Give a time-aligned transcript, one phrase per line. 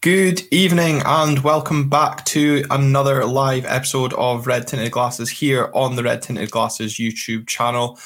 [0.00, 5.96] Good evening and welcome back to another live episode of Red Tinted Glasses here on
[5.96, 7.98] the Red Tinted Glasses YouTube channel.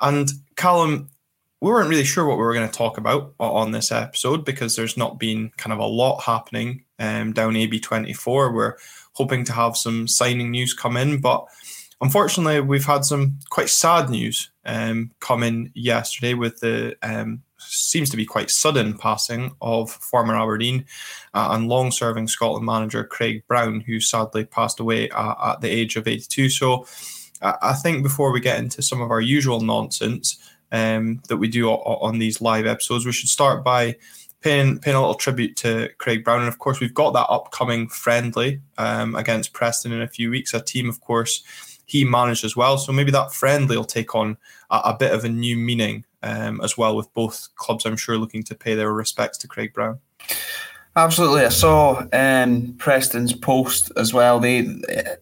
[0.00, 1.10] And Callum,
[1.60, 4.76] we weren't really sure what we were going to talk about on this episode because
[4.76, 8.54] there's not been kind of a lot happening um, down AB24.
[8.54, 8.76] We're
[9.14, 11.44] hoping to have some signing news come in, but
[12.00, 18.10] unfortunately, we've had some quite sad news um, come in yesterday with the um, seems
[18.10, 20.84] to be quite sudden passing of former Aberdeen
[21.34, 25.70] uh, and long serving Scotland manager Craig Brown, who sadly passed away uh, at the
[25.70, 26.50] age of 82.
[26.50, 26.86] So
[27.42, 30.38] I think before we get into some of our usual nonsense
[30.70, 33.96] um, that we do on these live episodes, we should start by
[34.42, 36.40] paying, paying a little tribute to Craig Brown.
[36.40, 40.54] And of course, we've got that upcoming friendly um, against Preston in a few weeks,
[40.54, 41.42] a team, of course
[41.92, 42.78] he managed as well.
[42.78, 44.38] So maybe that friendly will take on
[44.70, 48.16] a, a bit of a new meaning um, as well, with both clubs, I'm sure,
[48.16, 49.98] looking to pay their respects to Craig Brown.
[50.96, 54.40] Absolutely, I saw um, Preston's post as well.
[54.40, 54.60] They,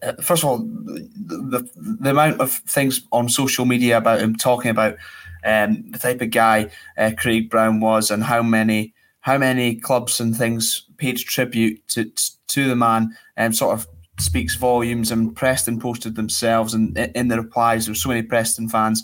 [0.01, 4.71] uh, first of all, the the amount of things on social media about him talking
[4.71, 4.95] about
[5.43, 10.21] um, the type of guy uh, Craig Brown was and how many how many clubs
[10.21, 12.11] and things paid tribute to
[12.47, 13.87] to the man and sort of
[14.19, 15.11] speaks volumes.
[15.11, 19.03] And Preston posted themselves, and in the replies, there were so many Preston fans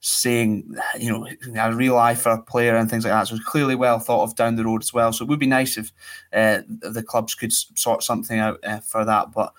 [0.00, 3.26] saying, you know, a real life for a player and things like that.
[3.26, 5.12] So it's clearly well thought of down the road as well.
[5.12, 5.92] So it would be nice if
[6.32, 9.32] uh, the clubs could sort something out uh, for that.
[9.32, 9.52] But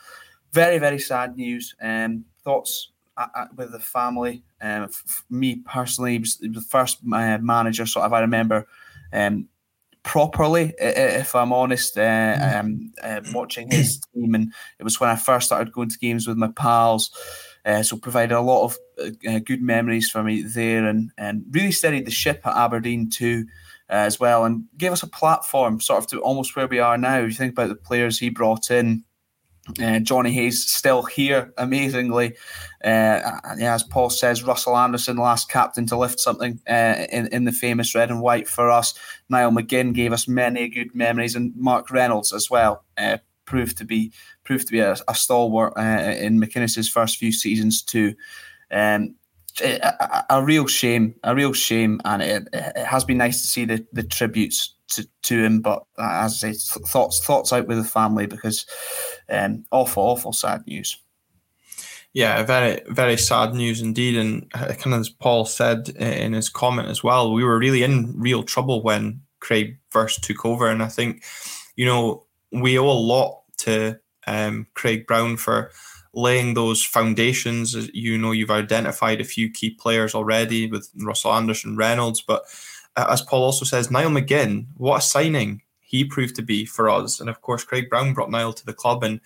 [0.54, 1.76] very, very sad news.
[1.82, 4.44] Um, thoughts uh, uh, with the family.
[4.62, 8.66] Um, f- me personally, was the first uh, manager sort of I remember
[9.12, 9.50] um,
[10.04, 12.60] properly, if I'm honest, uh, mm.
[12.60, 14.36] um, uh, watching his team.
[14.36, 17.12] And it was when I first started going to games with my pals.
[17.66, 18.78] Uh, so provided a lot of
[19.28, 23.46] uh, good memories for me there, and and really steadied the ship at Aberdeen too,
[23.90, 26.98] uh, as well, and gave us a platform, sort of to almost where we are
[26.98, 27.20] now.
[27.20, 29.04] If you think about the players he brought in.
[29.82, 32.36] Uh, Johnny Hayes still here, amazingly.
[32.84, 37.52] Uh, as Paul says, Russell Anderson, last captain to lift something uh, in, in the
[37.52, 38.94] famous red and white for us.
[39.30, 43.86] Niall McGinn gave us many good memories, and Mark Reynolds as well uh, proved to
[43.86, 44.12] be
[44.44, 48.16] proved to be a, a stalwart uh, in McInnes's first few seasons too.
[48.72, 49.16] Um,
[49.62, 53.66] a, a, real shame, a real shame, and it, it, has been nice to see
[53.66, 55.62] the, the tributes to, to him.
[55.62, 58.66] But uh, as I say, thoughts thoughts out with the family because
[59.30, 60.98] um, awful, awful sad news.
[62.14, 66.50] Yeah, very very sad news indeed, and uh, kind of as Paul said in his
[66.50, 70.82] comment as well, we were really in real trouble when Craig first took over, and
[70.82, 71.24] I think
[71.76, 75.72] you know we owe a lot to um, Craig Brown for
[76.14, 77.76] laying those foundations.
[77.94, 82.44] You know, you've identified a few key players already with Russell Anderson, Reynolds, but
[83.08, 87.20] as Paul also says, Niall McGinn, what a signing he proved to be for us.
[87.20, 89.20] And of course, Craig Brown brought Niall to the club and,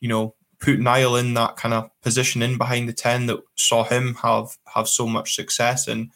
[0.00, 3.84] you know, put Niall in that kind of position in behind the 10 that saw
[3.84, 5.88] him have have so much success.
[5.88, 6.10] And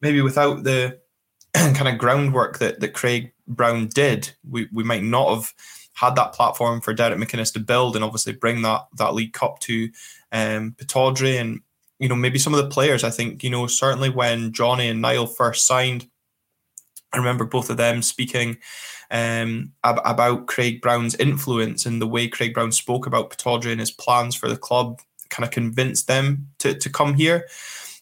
[0.00, 0.98] maybe without the
[1.54, 5.54] kind of groundwork that, that Craig Brown did, we, we might not have
[5.94, 9.58] had that platform for Derek McInnes to build and obviously bring that that League Cup
[9.60, 9.90] to
[10.32, 11.60] um, Pittodrie and
[11.98, 13.04] you know maybe some of the players.
[13.04, 16.08] I think you know certainly when Johnny and Niall first signed,
[17.12, 18.58] I remember both of them speaking
[19.10, 23.80] um, ab- about Craig Brown's influence and the way Craig Brown spoke about Pittodrie and
[23.80, 27.46] his plans for the club kind of convinced them to to come here.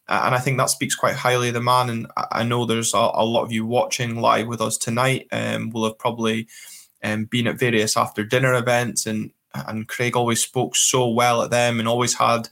[0.08, 1.90] and I think that speaks quite highly of the man.
[1.90, 5.28] And I know there's a, a lot of you watching live with us tonight.
[5.32, 6.48] Um, will have probably
[7.02, 11.50] um, been at various after dinner events and and Craig always spoke so well at
[11.50, 12.48] them and always had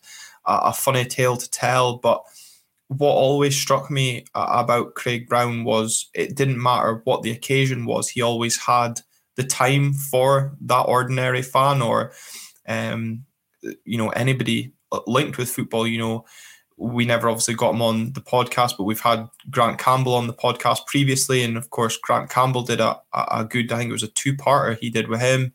[0.46, 1.96] a, a funny tale to tell.
[1.96, 2.24] But
[2.88, 8.08] what always struck me about Craig Brown was it didn't matter what the occasion was,
[8.08, 9.00] he always had
[9.36, 12.12] the time for that ordinary fan or
[12.66, 13.24] um,
[13.84, 14.72] you know anybody
[15.06, 15.86] linked with football.
[15.86, 16.24] You know,
[16.78, 20.32] we never obviously got him on the podcast, but we've had Grant Campbell on the
[20.32, 24.02] podcast previously, and of course Grant Campbell did a, a good, I think it was
[24.02, 25.52] a two-parter he did with him,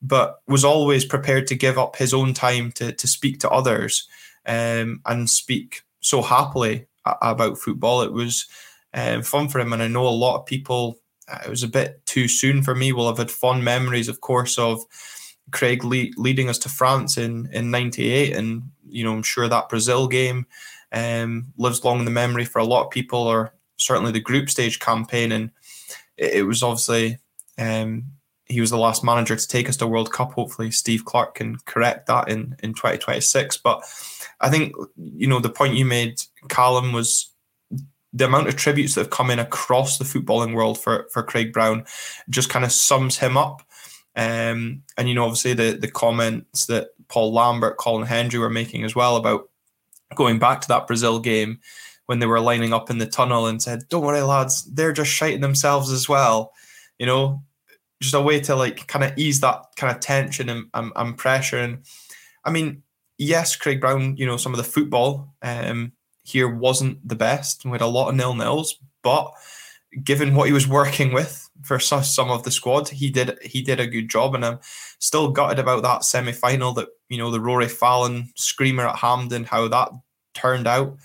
[0.00, 4.08] but was always prepared to give up his own time to to speak to others
[4.46, 8.02] um, and speak so happily about football.
[8.02, 8.46] It was
[8.92, 10.98] um, fun for him, and I know a lot of people.
[11.26, 12.92] Uh, it was a bit too soon for me.
[12.92, 14.84] Will have had fond memories, of course, of
[15.50, 19.68] Craig le- leading us to France in in '98, and you know, I'm sure that
[19.68, 20.46] Brazil game
[20.92, 24.50] um, lives long in the memory for a lot of people, or certainly the group
[24.50, 25.32] stage campaign.
[25.32, 25.50] And
[26.16, 27.18] it, it was obviously
[27.58, 28.04] um,
[28.46, 30.32] he was the last manager to take us to World Cup.
[30.32, 33.58] Hopefully, Steve Clarke can correct that in in 2026.
[33.58, 33.82] But
[34.40, 37.30] I think you know the point you made, Callum, was
[38.12, 41.52] the amount of tributes that have come in across the footballing world for for Craig
[41.52, 41.84] Brown
[42.28, 43.62] just kind of sums him up.
[44.16, 48.84] Um, and you know, obviously the the comments that Paul Lambert, Colin Hendry were making
[48.84, 49.48] as well about
[50.14, 51.58] going back to that Brazil game
[52.06, 55.10] when they were lining up in the tunnel and said, "Don't worry, lads, they're just
[55.10, 56.52] shiting themselves as well."
[56.98, 57.42] You know,
[58.00, 61.16] just a way to like kind of ease that kind of tension and, and, and,
[61.16, 61.58] pressure.
[61.58, 61.84] And
[62.44, 62.82] I mean,
[63.18, 65.92] yes, Craig Brown, you know, some of the football um,
[66.22, 67.64] here wasn't the best.
[67.64, 69.32] We had a lot of nil nils, but
[70.02, 73.80] given what he was working with for some of the squad, he did he did
[73.80, 74.34] a good job.
[74.34, 74.58] And I'm
[74.98, 79.44] still gutted about that semi final that you know the Rory Fallon screamer at Hampden,
[79.44, 79.90] how that
[80.34, 80.96] turned out.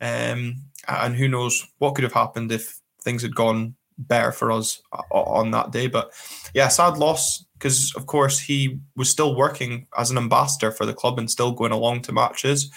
[0.00, 3.76] Um, and who knows what could have happened if things had gone
[4.08, 5.86] better for us uh, on that day.
[5.86, 6.12] But
[6.54, 10.94] yeah, sad loss because of course he was still working as an ambassador for the
[10.94, 12.70] club and still going along to matches.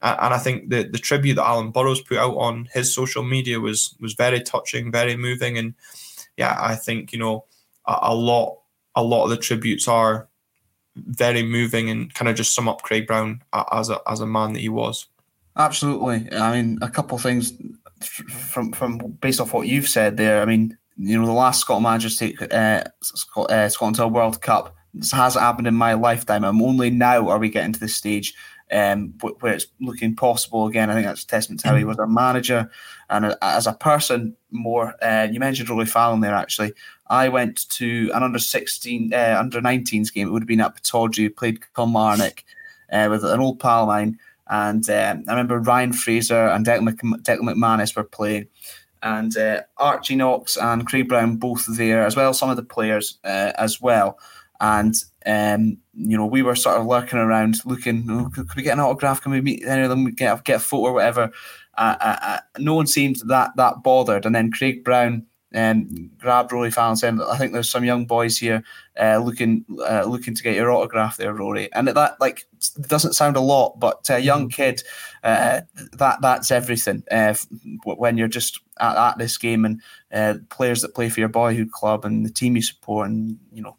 [0.00, 3.60] And I think the the tribute that Alan Burrows put out on his social media
[3.60, 5.74] was was very touching, very moving, and
[6.36, 7.44] yeah, I think you know
[7.86, 8.58] a, a lot
[8.96, 10.28] a lot of the tributes are
[10.96, 14.54] very moving and kind of just sum up Craig Brown as a as a man
[14.54, 15.06] that he was.
[15.56, 16.32] Absolutely.
[16.32, 17.52] I mean, a couple of things
[18.06, 20.42] from from based off what you've said there.
[20.42, 24.08] I mean, you know, the last Scotland managers take uh, Scott, uh, Scotland to a
[24.08, 24.76] World Cup.
[24.94, 26.44] This hasn't happened in my lifetime.
[26.44, 28.34] I'm only now are we getting to this stage
[28.70, 30.90] um, where it's looking possible again.
[30.90, 32.70] I think that's a testament to how he was a manager
[33.10, 34.36] and as a person.
[34.50, 36.34] More, uh, you mentioned Rory Fallon there.
[36.34, 36.72] Actually,
[37.08, 40.28] I went to an under sixteen, uh, under 19s game.
[40.28, 41.34] It would have been at Pittodrie.
[41.34, 42.44] Played Kilmarnock
[42.92, 44.18] uh, with an old pal of mine
[44.48, 48.48] and um, I remember Ryan Fraser and Declan, Declan McManus were playing,
[49.02, 52.34] and uh, Archie Knox and Craig Brown both there as well.
[52.34, 54.18] Some of the players uh, as well,
[54.60, 54.94] and
[55.26, 58.06] um, you know we were sort of lurking around, looking.
[58.10, 59.22] Oh, could, could, we get an autograph?
[59.22, 60.10] Can we meet any of them?
[60.10, 61.30] Get get a photo or whatever.
[61.78, 66.52] Uh, uh, uh, no one seemed that that bothered, and then Craig Brown um, grabbed
[66.52, 68.62] Rory Fallon saying, "I think there's some young boys here
[69.00, 72.46] uh, looking uh, looking to get your autograph there, Rory." And that like
[72.82, 74.52] doesn't sound a lot, but to a young mm.
[74.52, 74.82] kid,
[75.24, 75.62] uh,
[75.92, 77.02] that that's everything.
[77.10, 77.34] Uh,
[77.84, 79.82] when you're just at, at this game and
[80.12, 83.62] uh, players that play for your boyhood club and the team you support, and you
[83.62, 83.76] know,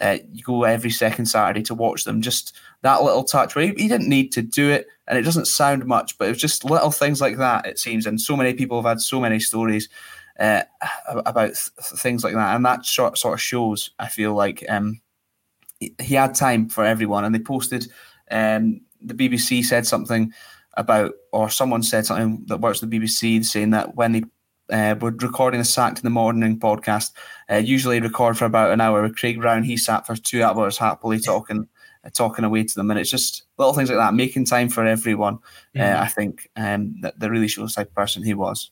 [0.00, 2.20] uh, you go every second Saturday to watch them.
[2.20, 5.46] Just that little touch where he, he didn't need to do it, and it doesn't
[5.46, 7.66] sound much, but it was just little things like that.
[7.66, 9.88] It seems, and so many people have had so many stories
[10.38, 10.62] uh,
[11.08, 13.90] about th- things like that, and that sort sort of shows.
[13.98, 15.00] I feel like um,
[15.78, 17.86] he had time for everyone, and they posted.
[18.30, 20.32] Um, the BBC said something
[20.76, 24.22] about, or someone said something that works the BBC, saying that when they
[24.70, 27.12] uh, were recording the Sacked in the Morning podcast,
[27.50, 29.02] uh, usually record for about an hour.
[29.02, 31.68] With Craig Brown, he sat for two hours happily talking.
[32.04, 34.84] Uh, talking away to them, and it's just little things like that, making time for
[34.84, 35.38] everyone.
[35.74, 35.96] Mm.
[35.96, 38.70] I think um, that, that really shows the type of person he was.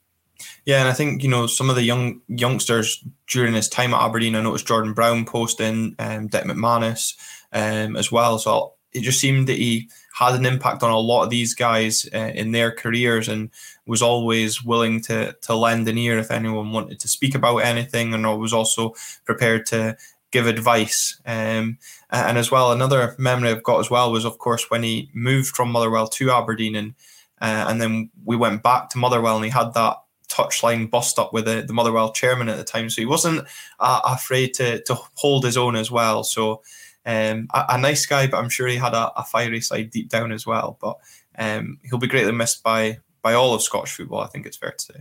[0.64, 4.02] Yeah, and I think you know some of the young youngsters during his time at
[4.02, 4.34] Aberdeen.
[4.34, 7.14] I noticed Jordan Brown posting, um, Dick McManus
[7.52, 8.38] um, as well.
[8.38, 12.06] So it just seemed that he had an impact on a lot of these guys
[12.14, 13.50] uh, in their careers, and
[13.86, 18.14] was always willing to to lend an ear if anyone wanted to speak about anything,
[18.14, 18.94] and was also
[19.24, 19.96] prepared to
[20.32, 21.20] give advice.
[21.24, 21.78] Um,
[22.10, 25.54] and as well, another memory I've got as well was, of course, when he moved
[25.54, 26.94] from Motherwell to Aberdeen, and
[27.40, 29.96] uh, and then we went back to Motherwell, and he had that
[30.32, 32.88] touchline bust up with the, the Motherwell chairman at the time.
[32.88, 33.46] So he wasn't
[33.80, 36.24] uh, afraid to, to hold his own as well.
[36.24, 36.62] So
[37.04, 40.08] um, a, a, nice guy, but I'm sure he had a, a fiery side deep
[40.08, 40.78] down as well.
[40.80, 40.98] But
[41.38, 44.20] um, he'll be greatly missed by by all of Scottish football.
[44.20, 45.00] I think it's fair to say.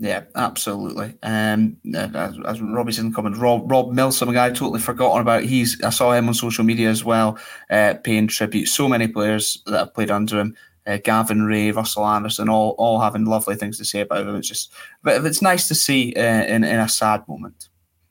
[0.00, 1.14] Yeah, absolutely.
[1.24, 5.42] Um, as, as in the comments, Rob Rob Milsom, a guy I totally forgotten about.
[5.42, 7.36] He's I saw him on social media as well,
[7.68, 8.66] uh, paying tribute.
[8.66, 10.56] So many players that have played under him
[10.88, 14.34] uh, Gavin Rae, Russell Anderson, all all having lovely things to say about him.
[14.36, 17.68] It's just, but it's nice to see uh, in in a sad moment.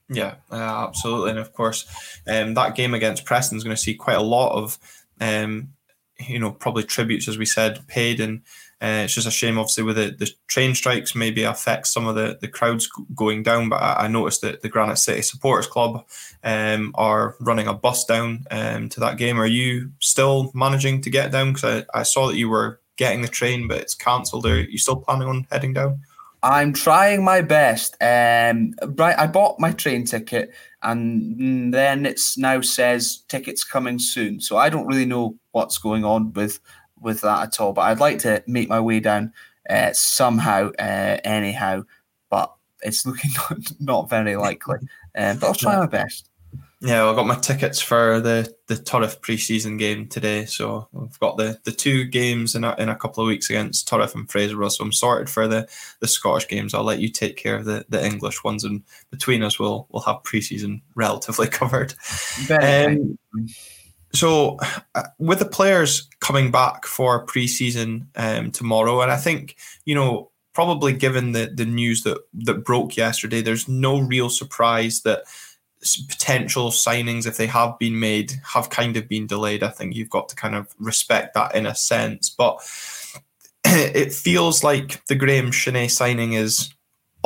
[0.09, 1.85] Yeah, uh, absolutely, and of course,
[2.27, 4.77] um, that game against Preston is going to see quite a lot of,
[5.19, 5.69] um,
[6.19, 8.43] you know, probably tributes as we said paid, and
[8.79, 12.13] uh, it's just a shame, obviously, with the, the train strikes maybe affects some of
[12.13, 13.69] the, the crowds going down.
[13.69, 16.05] But I, I noticed that the Granite City Supporters Club
[16.43, 19.39] um, are running a bus down um, to that game.
[19.39, 21.53] Are you still managing to get down?
[21.53, 24.45] Because I, I saw that you were getting the train, but it's cancelled.
[24.45, 25.99] Are you still planning on heading down?
[26.43, 27.95] I'm trying my best.
[27.99, 30.53] Um, right, I bought my train ticket,
[30.83, 34.39] and then it's now says tickets coming soon.
[34.39, 36.59] So I don't really know what's going on with
[37.01, 37.73] with that at all.
[37.73, 39.33] But I'd like to make my way down
[39.69, 41.83] uh, somehow, uh, anyhow.
[42.29, 44.77] But it's looking not, not very likely.
[45.17, 46.29] Um, but I'll try my best.
[46.79, 51.37] Yeah, I got my tickets for the the Turriff preseason game today, so I've got
[51.37, 54.71] the, the two games in a, in a couple of weeks against Turriff and Fraserburgh.
[54.71, 55.67] So I'm sorted for the,
[56.01, 56.75] the Scottish games.
[56.75, 60.03] I'll let you take care of the, the English ones, and between us, we'll we'll
[60.03, 61.95] have preseason relatively covered.
[64.13, 64.57] So,
[64.95, 70.31] uh, with the players coming back for preseason um, tomorrow, and I think you know
[70.53, 75.23] probably given the the news that that broke yesterday, there's no real surprise that
[76.09, 79.63] potential signings, if they have been made, have kind of been delayed.
[79.63, 82.29] I think you've got to kind of respect that in a sense.
[82.29, 82.59] But
[83.65, 86.73] it feels like the Graeme Shinnie signing is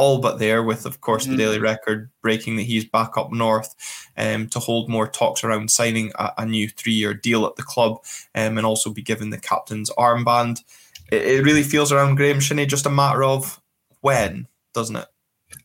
[0.02, 1.34] all but there, with of course mm-hmm.
[1.34, 3.76] the Daily Record breaking that he's back up north
[4.18, 8.04] um, to hold more talks around signing a, a new three-year deal at the club
[8.34, 10.64] um, and also be given the captain's armband.
[11.12, 13.62] It, it really feels around Graeme Shinnie just a matter of
[14.00, 15.06] when, doesn't it?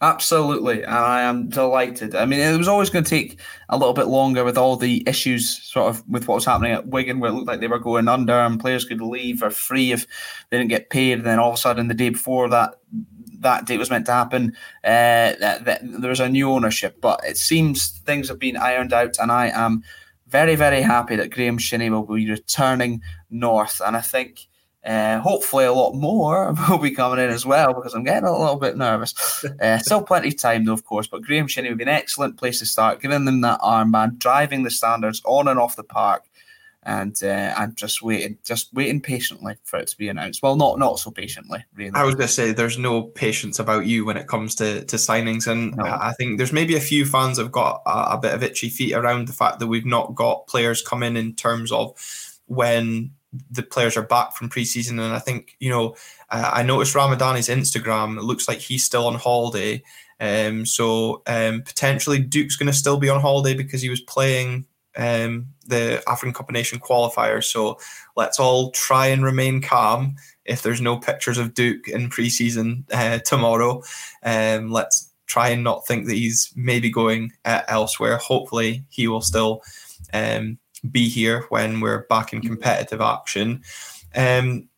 [0.03, 2.15] Absolutely, and I am delighted.
[2.15, 3.41] I mean, it was always going to take
[3.71, 6.89] a little bit longer with all the issues, sort of, with what was happening at
[6.89, 9.93] Wigan, where it looked like they were going under and players could leave or free
[9.93, 10.07] if
[10.51, 11.19] they didn't get paid.
[11.19, 12.75] And then all of a sudden, the day before that
[13.41, 17.01] that date was meant to happen, uh, that, that there was a new ownership.
[17.01, 19.83] But it seems things have been ironed out, and I am
[20.27, 23.81] very, very happy that Graeme Shinnie will be returning north.
[23.85, 24.49] And I think
[24.87, 28.39] uh, hopefully, a lot more will be coming in as well because I'm getting a
[28.39, 29.15] little bit nervous.
[29.61, 31.07] Uh, still plenty of time, though, of course.
[31.07, 34.65] But Graeme Shinnie would be an excellent place to start, giving them that armband, driving
[34.65, 36.25] the standards on and off the park.
[36.87, 40.41] And uh, I'm just waiting, just waiting patiently for it to be announced.
[40.41, 41.91] Well, not not so patiently, really.
[41.95, 44.97] I was going to say there's no patience about you when it comes to to
[44.97, 45.85] signings, and no.
[45.85, 48.95] I think there's maybe a few fans have got a, a bit of itchy feet
[48.95, 51.93] around the fact that we've not got players come in in terms of
[52.47, 53.11] when
[53.51, 55.97] the players are back from preseason, and I think you know
[56.31, 58.17] uh, I noticed Ramadani's Instagram.
[58.17, 59.83] It looks like he's still on holiday,
[60.21, 64.67] um, so um, potentially Duk's going to still be on holiday because he was playing
[64.97, 67.43] um, the African Cup of Nation qualifier.
[67.43, 67.79] So
[68.17, 70.17] let's all try and remain calm.
[70.45, 73.83] If there's no pictures of Duk in preseason uh, tomorrow,
[74.23, 78.17] um, let's try and not think that he's maybe going uh, elsewhere.
[78.17, 79.63] Hopefully, he will still
[80.13, 80.59] um,
[80.91, 83.63] be here when we're back in competitive action.
[84.15, 84.69] Um,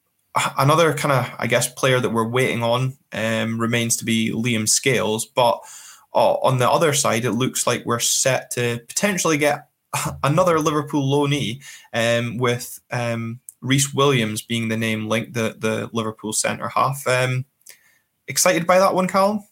[0.59, 4.69] another kind of, I guess, player that we're waiting on um, remains to be Liam
[4.69, 5.27] Scales.
[5.27, 5.61] But
[6.15, 9.68] uh, on the other side, it looks like we're set to potentially get
[10.23, 16.33] another Liverpool loanee um, with um, Rhys Williams being the name linked, the, the Liverpool
[16.33, 17.07] centre half.
[17.07, 17.45] Um,
[18.27, 19.43] excited by that one, Callum?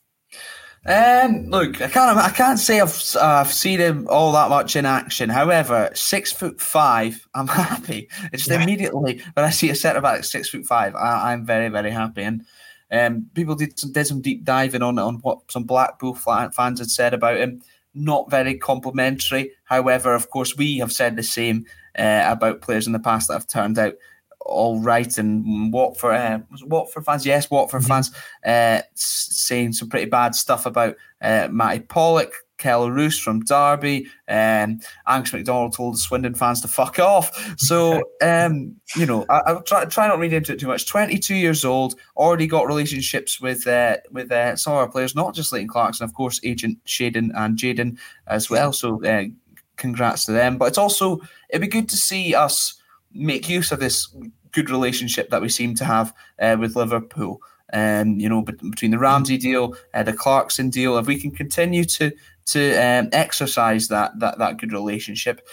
[0.87, 2.17] Um, look, I can't.
[2.17, 5.29] I can't say I've I've seen him all that much in action.
[5.29, 8.09] However, six foot five, I'm happy.
[8.33, 8.63] It's yeah.
[8.63, 12.23] immediately when I see a centre back six foot five, I, am very very happy.
[12.23, 12.47] And
[12.93, 16.91] um, people did some did some deep diving on on what some Blackpool fans had
[16.91, 17.63] said about him.
[17.93, 19.56] Not very complimentary.
[19.67, 21.67] However, of course, we have said the same
[21.99, 23.95] uh, about players in the past that have turned out
[24.47, 25.19] all right.
[25.19, 27.27] And Watford, uh, was Watford fans?
[27.27, 27.89] Yes, Watford mm-hmm.
[27.89, 28.11] fans
[28.45, 32.33] uh, saying some pretty bad stuff about uh, Matty Pollock.
[32.59, 37.55] Kelle Roos from Derby, um, Angus McDonald told the Swindon fans to fuck off.
[37.59, 40.87] So, um, you know, I, will try, try not read into it too much.
[40.87, 45.35] 22 years old, already got relationships with uh, with uh, some of our players, not
[45.35, 48.73] just Leighton Clarkson, of course, agent Shaden and Jaden as well.
[48.73, 49.25] So, uh,
[49.77, 50.59] congrats to them.
[50.59, 52.81] But it's also, it'd be good to see us
[53.13, 54.15] make use of this
[54.53, 57.41] good relationship that we seem to have uh, with Liverpool.
[57.73, 61.85] Um, you know, between the Ramsay deal, uh, the Clarkson deal, if we can continue
[61.85, 62.13] to
[62.47, 65.47] to um, exercise that that that good relationship,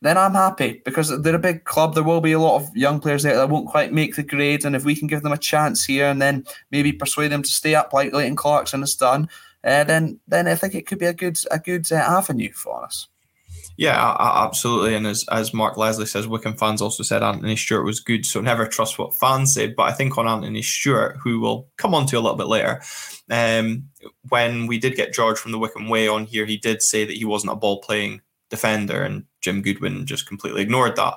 [0.00, 1.94] then I'm happy because they're a big club.
[1.94, 4.64] There will be a lot of young players there that won't quite make the grade,
[4.64, 7.50] and if we can give them a chance here and then maybe persuade them to
[7.50, 9.28] stay up like Leighton Clarkson has done,
[9.64, 12.84] uh, then then I think it could be a good a good uh, avenue for
[12.84, 13.08] us.
[13.78, 14.96] Yeah, absolutely.
[14.96, 18.26] And as, as Mark Leslie says, Wycombe fans also said Anthony Stewart was good.
[18.26, 19.68] So never trust what fans say.
[19.68, 22.82] But I think on Anthony Stewart, who we'll come on to a little bit later,
[23.30, 23.84] um,
[24.30, 27.16] when we did get George from the Wycombe Way on here, he did say that
[27.16, 28.20] he wasn't a ball playing
[28.50, 31.14] defender, and Jim Goodwin just completely ignored that.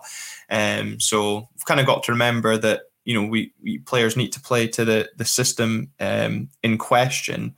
[0.51, 4.33] Um, so we've kind of got to remember that you know we, we players need
[4.33, 7.55] to play to the the system um, in question.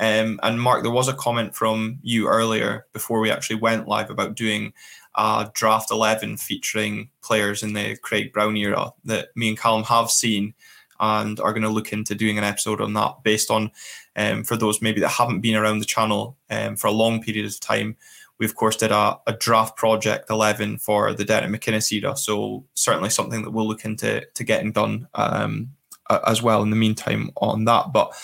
[0.00, 4.08] Um, and Mark, there was a comment from you earlier before we actually went live
[4.08, 4.72] about doing
[5.14, 10.10] a draft 11 featuring players in the Craig Brown era that me and Callum have
[10.10, 10.54] seen
[11.00, 13.70] and are going to look into doing an episode on that based on,
[14.16, 17.44] um, for those maybe that haven't been around the channel um, for a long period
[17.44, 17.96] of time.
[18.38, 22.16] We, of course, did a, a draft project 11 for the Derek McInnes era.
[22.16, 25.72] So, certainly something that we'll look into to getting done um,
[26.26, 27.92] as well in the meantime on that.
[27.92, 28.14] But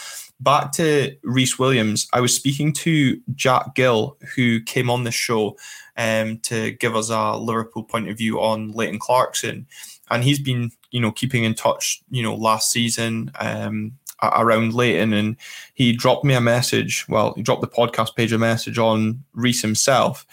[0.41, 5.57] back to Rhys Williams, I was speaking to Jack Gill, who came on the show
[5.97, 9.67] um, to give us a Liverpool point of view on Leighton Clarkson.
[10.11, 15.13] And he's been, you know, keeping in touch, you know, last season um, around Leighton.
[15.13, 15.37] And
[15.75, 17.07] he dropped me a message.
[17.09, 20.27] Well, he dropped the podcast page a message on Rhys himself.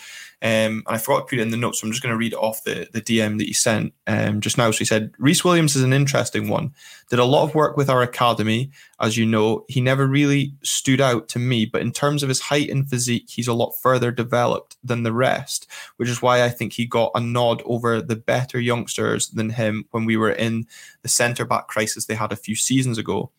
[0.43, 2.17] Um, and I forgot to put it in the notes, so I'm just going to
[2.17, 4.71] read off the, the DM that he sent um, just now.
[4.71, 6.73] So he said, Rhys Williams is an interesting one.
[7.09, 8.69] Did a lot of work with our academy.
[8.99, 12.41] As you know, he never really stood out to me, but in terms of his
[12.41, 16.49] height and physique, he's a lot further developed than the rest, which is why I
[16.49, 20.67] think he got a nod over the better youngsters than him when we were in
[21.03, 23.31] the centre back crisis they had a few seasons ago.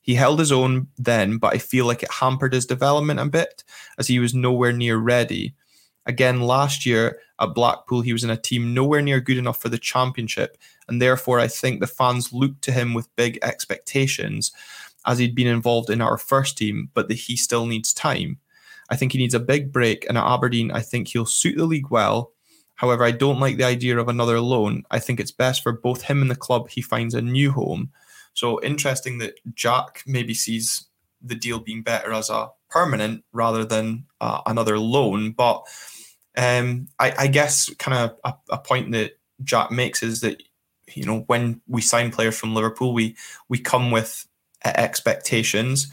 [0.00, 3.64] He held his own then, but I feel like it hampered his development a bit
[3.98, 5.54] as he was nowhere near ready.
[6.06, 9.68] Again, last year at Blackpool, he was in a team nowhere near good enough for
[9.68, 10.56] the championship,
[10.88, 14.52] and therefore I think the fans looked to him with big expectations
[15.06, 18.38] as he'd been involved in our first team, but that he still needs time.
[18.90, 21.64] I think he needs a big break, and at Aberdeen, I think he'll suit the
[21.64, 22.32] league well.
[22.74, 24.82] However, I don't like the idea of another loan.
[24.90, 27.92] I think it's best for both him and the club he finds a new home.
[28.34, 30.86] So interesting that Jack maybe sees
[31.22, 35.32] the deal being better as a permanent rather than uh, another loan.
[35.32, 35.62] But
[36.36, 40.42] um, I, I, guess kind of a, a, point that Jack makes is that
[40.94, 43.16] you know when we sign players from Liverpool, we
[43.48, 44.26] we come with
[44.64, 45.90] expectations.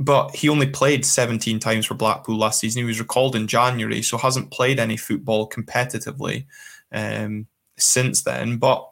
[0.00, 2.82] But he only played 17 times for Blackpool last season.
[2.82, 6.46] He was recalled in January, so hasn't played any football competitively
[6.92, 8.58] um, since then.
[8.58, 8.88] But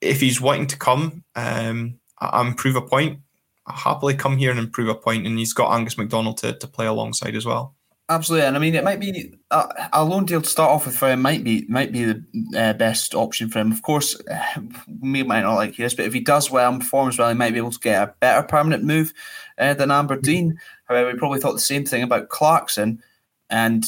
[0.00, 3.20] if he's wanting to come um, and prove a point,
[3.66, 5.26] I'll happily come here and improve a point.
[5.26, 7.75] and he's got Angus McDonald to, to play alongside as well.
[8.08, 10.96] Absolutely, and I mean, it might be a, a loan deal to start off with
[10.96, 11.22] for him.
[11.22, 12.24] Might be might be the
[12.56, 13.72] uh, best option for him.
[13.72, 14.60] Of course, uh,
[15.00, 17.52] we might not like this, but if he does well and performs well, he might
[17.52, 19.12] be able to get a better permanent move
[19.58, 20.56] uh, than Aberdeen.
[20.84, 23.02] However, we probably thought the same thing about Clarkson,
[23.50, 23.84] and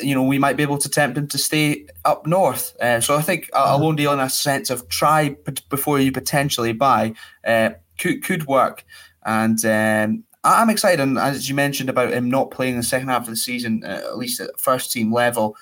[0.00, 2.74] you know we might be able to tempt him to stay up north.
[2.80, 5.36] Uh, so I think a, a, loan deal in a sense of try
[5.68, 7.12] before you potentially buy
[7.46, 8.82] uh, could could work,
[9.26, 13.22] and um, I'm excited, and as you mentioned about him not playing the second half
[13.22, 15.56] of the season, uh, at least at first team level,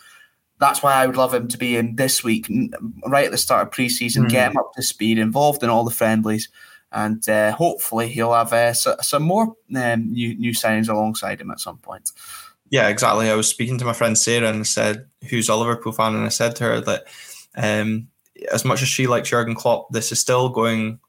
[0.60, 2.48] that's why I would love him to be in this week,
[3.06, 4.28] right at the start of preseason, mm-hmm.
[4.28, 6.48] get him up to speed, involved in all the friendlies,
[6.92, 11.60] and uh, hopefully he'll have uh, some more um, new new signings alongside him at
[11.60, 12.10] some point.
[12.70, 13.30] Yeah, exactly.
[13.30, 16.28] I was speaking to my friend Sarah and said, who's a Liverpool fan, and I
[16.28, 17.04] said to her that
[17.56, 18.08] um,
[18.52, 21.00] as much as she likes Jurgen Klopp, this is still going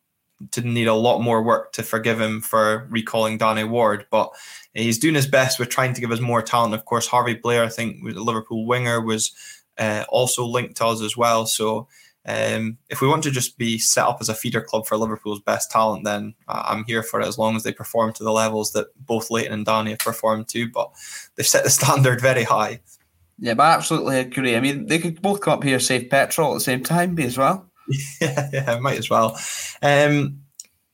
[0.52, 4.32] to need a lot more work to forgive him for recalling Danny Ward, but
[4.74, 6.74] he's doing his best with trying to give us more talent.
[6.74, 9.34] Of course, Harvey Blair, I think, was a Liverpool winger, was
[9.78, 11.46] uh, also linked to us as well.
[11.46, 11.88] So
[12.26, 15.42] um, if we want to just be set up as a feeder club for Liverpool's
[15.42, 18.72] best talent, then I'm here for it as long as they perform to the levels
[18.74, 20.70] that both Leighton and Danny have performed to.
[20.70, 20.92] But
[21.36, 22.82] they've set the standard very high.
[23.40, 24.56] Yeah, but I absolutely agree.
[24.56, 27.38] I mean, they could both come up here, save petrol at the same time, as
[27.38, 27.69] well.
[28.22, 29.40] yeah, yeah, might as well.
[29.82, 30.42] Um,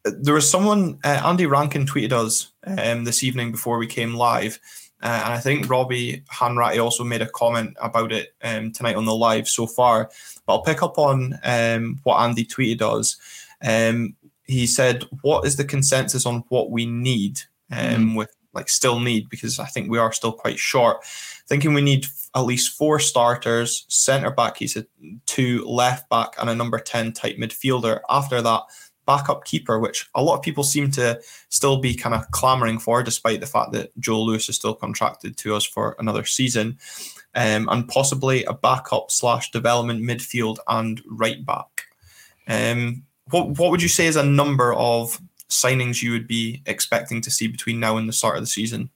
[0.03, 4.59] there was someone, uh, Andy Rankin tweeted us um, this evening before we came live.
[5.01, 9.05] Uh, and I think Robbie Hanratty also made a comment about it um, tonight on
[9.05, 10.09] the live so far.
[10.45, 13.17] But I'll pick up on um, what Andy tweeted us.
[13.61, 17.39] Um, he said, "What is the consensus on what we need?
[17.71, 18.15] Mm.
[18.15, 21.05] With like still need because I think we are still quite short.
[21.47, 24.87] Thinking we need at least four starters, centre back, he said
[25.25, 27.99] two, left back, and a number 10 type midfielder.
[28.09, 28.63] After that,
[29.05, 33.03] backup keeper, which a lot of people seem to still be kind of clamoring for,
[33.03, 36.77] despite the fact that Joel Lewis is still contracted to us for another season,
[37.35, 41.83] um, and possibly a backup slash development midfield and right back.
[42.47, 47.21] Um, what what would you say is a number of signings you would be expecting
[47.21, 48.89] to see between now and the start of the season?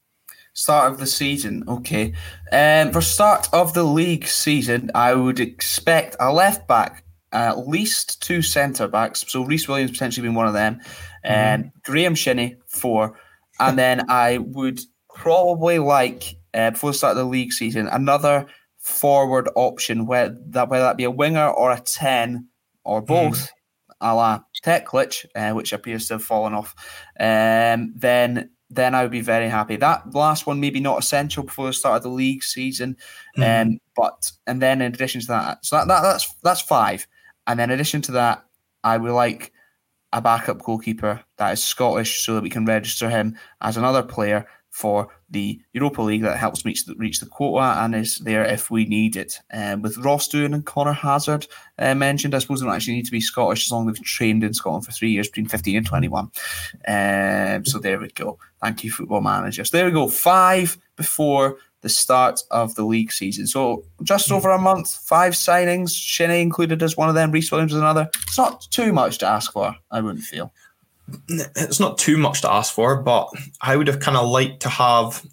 [0.53, 2.13] Start of the season, okay.
[2.51, 8.21] Um, for start of the league season, I would expect a left back, at least
[8.21, 9.23] two centre backs.
[9.27, 10.81] So Rhys Williams potentially being one of them,
[11.23, 13.17] and um, Graeme Shinnie four,
[13.59, 14.79] and then I would
[15.13, 18.47] probably like uh, before the start of the league season another
[18.79, 22.47] forward option, whether that whether that be a winger or a ten
[22.83, 23.37] or both.
[23.37, 23.49] Mm
[24.01, 26.75] a la Teklich, uh, which appears to have fallen off,
[27.19, 29.77] um, then then I would be very happy.
[29.77, 32.97] That last one maybe not essential before the start of the league season,
[33.37, 33.61] mm.
[33.61, 37.07] um, but and then in addition to that, so that, that that's that's five,
[37.47, 38.45] and then in addition to that,
[38.83, 39.53] I would like
[40.11, 44.47] a backup goalkeeper that is Scottish so that we can register him as another player
[44.71, 48.71] for the Europa League that helps reach the, reach the quota and is there if
[48.71, 49.39] we need it.
[49.53, 53.05] Um, with Ross Doohan and Conor Hazard uh, mentioned, I suppose they don't actually need
[53.05, 55.77] to be Scottish as long as they've trained in Scotland for three years between 15
[55.77, 56.31] and 21.
[56.87, 58.37] Um, so there we go.
[58.61, 59.71] Thank you, football managers.
[59.71, 60.07] There we go.
[60.07, 63.47] Five before the start of the league season.
[63.47, 67.73] So just over a month, five signings, Shinnie included as one of them, Rhys Williams
[67.73, 68.09] as another.
[68.23, 70.51] It's not too much to ask for, I wouldn't feel.
[71.27, 73.29] It's not too much to ask for, but
[73.61, 75.25] I would have kind of liked to have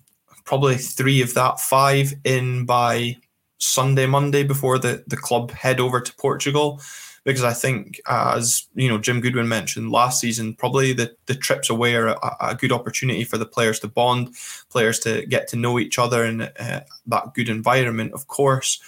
[0.44, 3.16] probably three of that five in by
[3.58, 6.80] Sunday, Monday before the, the club head over to Portugal
[7.24, 11.68] because I think, as you know, Jim Goodwin mentioned last season, probably the, the trips
[11.68, 14.36] away are a, a good opportunity for the players to bond,
[14.70, 18.12] players to get to know each other in uh, that good environment.
[18.12, 18.80] Of course,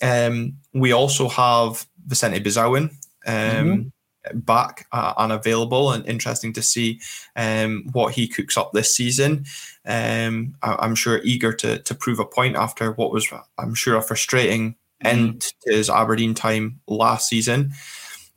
[0.00, 2.90] um, we also have Vicente Besuijen.
[3.26, 3.88] Um, mm-hmm
[4.34, 7.00] back uh, and available and interesting to see
[7.36, 9.44] um, what he cooks up this season.
[9.84, 13.96] Um, I, am sure eager to to prove a point after what was I'm sure
[13.96, 17.72] a frustrating end to his Aberdeen time last season.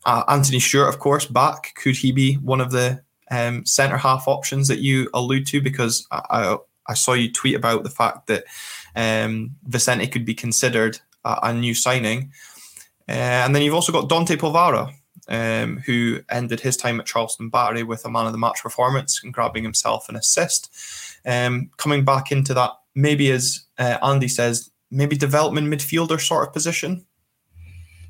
[0.05, 1.73] Uh, Anthony Stewart, of course, back.
[1.75, 5.61] Could he be one of the um, centre half options that you allude to?
[5.61, 8.45] Because I, I, I saw you tweet about the fact that
[8.95, 12.31] um, Vicente could be considered a, a new signing.
[13.07, 14.93] Uh, and then you've also got Dante Polvara,
[15.29, 19.21] um, who ended his time at Charleston Battery with a man of the match performance
[19.23, 20.69] and grabbing himself an assist.
[21.25, 26.53] Um, coming back into that, maybe as uh, Andy says, maybe development midfielder sort of
[26.53, 27.05] position?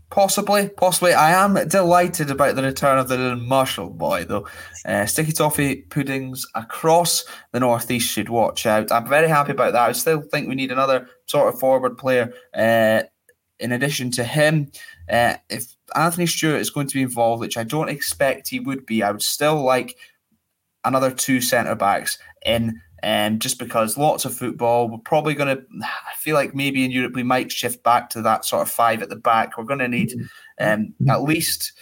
[0.10, 1.14] Possibly, possibly.
[1.14, 4.48] I am delighted about the return of the little Marshall boy, though.
[4.84, 8.92] Uh, sticky toffee puddings across the northeast should watch out.
[8.92, 9.90] I'm very happy about that.
[9.90, 12.34] I still think we need another sort of forward player.
[12.56, 13.04] Uh,
[13.60, 14.72] in addition to him,
[15.10, 18.86] uh, if Anthony Stewart is going to be involved, which I don't expect he would
[18.86, 19.96] be, I would still like
[20.84, 24.90] another two centre backs in um, just because lots of football.
[24.90, 28.22] We're probably going to, I feel like maybe in Europe we might shift back to
[28.22, 29.58] that sort of five at the back.
[29.58, 30.14] We're going to need
[30.60, 31.74] um, at least,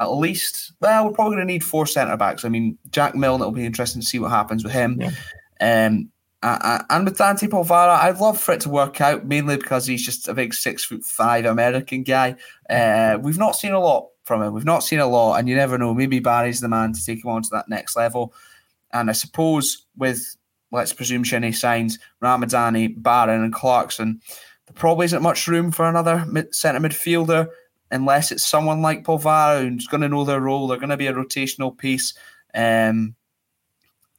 [0.00, 2.44] at least, well, we're probably going to need four centre backs.
[2.44, 5.00] I mean, Jack Milne, it'll be interesting to see what happens with him.
[5.00, 5.86] Yeah.
[5.86, 6.10] Um,
[6.44, 10.04] uh, and with Dante Polvara, I'd love for it to work out, mainly because he's
[10.04, 12.36] just a big six foot five American guy.
[12.68, 14.52] Uh, we've not seen a lot from him.
[14.52, 15.94] We've not seen a lot, and you never know.
[15.94, 18.34] Maybe Barry's the man to take him on to that next level.
[18.92, 20.36] And I suppose with
[20.70, 24.20] let's presume Shinnie signs Ramadani, Barron, and Clarkson.
[24.66, 27.48] There probably isn't much room for another mid- centre midfielder
[27.90, 30.66] unless it's someone like Polvara who's going to know their role.
[30.66, 32.14] They're going to be a rotational piece.
[32.54, 33.14] Um,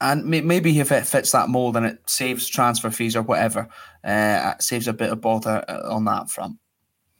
[0.01, 3.69] and maybe if it fits that mold and it saves transfer fees or whatever,
[4.03, 6.57] uh, it saves a bit of bother uh, on that front.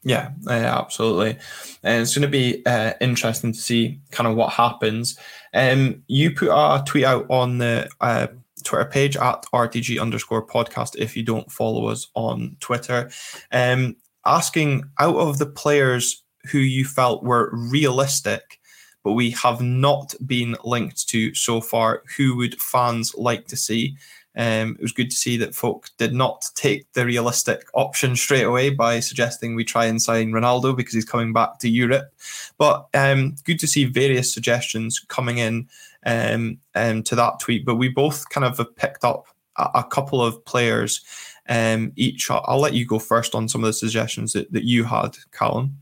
[0.04, 1.38] Yeah, yeah, absolutely.
[1.82, 5.18] And it's going to be uh, interesting to see kind of what happens.
[5.54, 8.28] Um, you put a tweet out on the uh,
[8.64, 13.10] Twitter page at RTG underscore podcast if you don't follow us on Twitter.
[13.52, 18.60] Um, asking out of the players who you felt were realistic,
[19.06, 23.96] but we have not been linked to so far, who would fans like to see?
[24.36, 28.46] Um, it was good to see that folk did not take the realistic option straight
[28.46, 32.12] away by suggesting we try and sign Ronaldo because he's coming back to Europe.
[32.58, 35.70] But um, good to see various suggestions coming in
[36.08, 37.64] um, um, to that tweet.
[37.64, 41.02] But we both kind of have picked up a, a couple of players
[41.48, 42.32] um, each.
[42.32, 45.16] I'll, I'll, let you go first on some of the suggestions that, that you had,
[45.32, 45.78] Callum.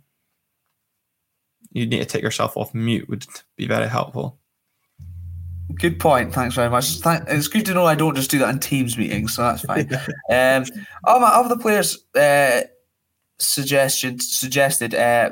[1.74, 3.26] You need to take yourself off mute, would
[3.58, 4.40] be very helpful.
[5.76, 6.34] Good point.
[6.34, 7.00] Thanks very much.
[7.06, 9.90] It's good to know I don't just do that in Teams meetings, so that's fine.
[10.30, 10.66] um,
[11.04, 12.62] of, my, of the players, uh,
[13.40, 15.32] suggestion suggested uh,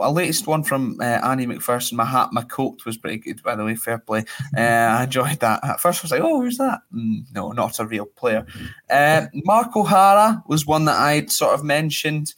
[0.00, 1.94] a latest one from uh, Annie McPherson.
[1.94, 3.74] My hat, my coat was pretty good, by the way.
[3.74, 4.24] Fair play.
[4.56, 5.64] Uh, I enjoyed that.
[5.64, 8.46] At first, I was like, "Oh, who's that?" Mm, no, not a real player.
[8.90, 12.34] Uh, Mark O'Hara was one that I'd sort of mentioned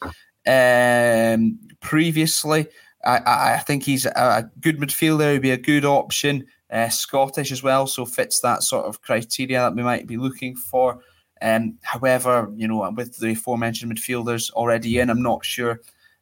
[0.46, 2.66] um, previously.
[3.04, 5.32] I, I, think he's a good midfielder.
[5.32, 6.46] He'd be a good option.
[6.70, 10.56] Uh, Scottish as well, so fits that sort of criteria that we might be looking
[10.56, 11.00] for.
[11.42, 15.80] Um, however, you know, with the aforementioned midfielders already in, I'm not sure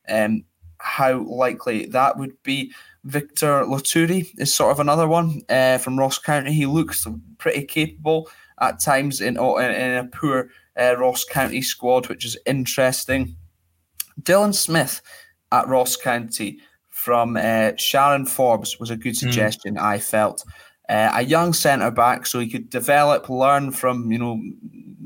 [0.08, 0.44] um,
[0.78, 2.72] how likely that would be.
[3.04, 6.52] Victor Loturi is sort of another one uh, from Ross County.
[6.52, 7.06] He looks
[7.38, 8.28] pretty capable
[8.60, 13.36] at times in, in, in a poor uh, Ross County squad, which is interesting.
[14.20, 15.00] Dylan Smith
[15.52, 16.60] at Ross County
[17.00, 19.26] from uh, Sharon Forbes was a good hmm.
[19.26, 19.82] suggestion, mm.
[19.82, 20.44] I felt.
[20.88, 24.42] Uh, a young centre back, so he could develop, learn from, you know,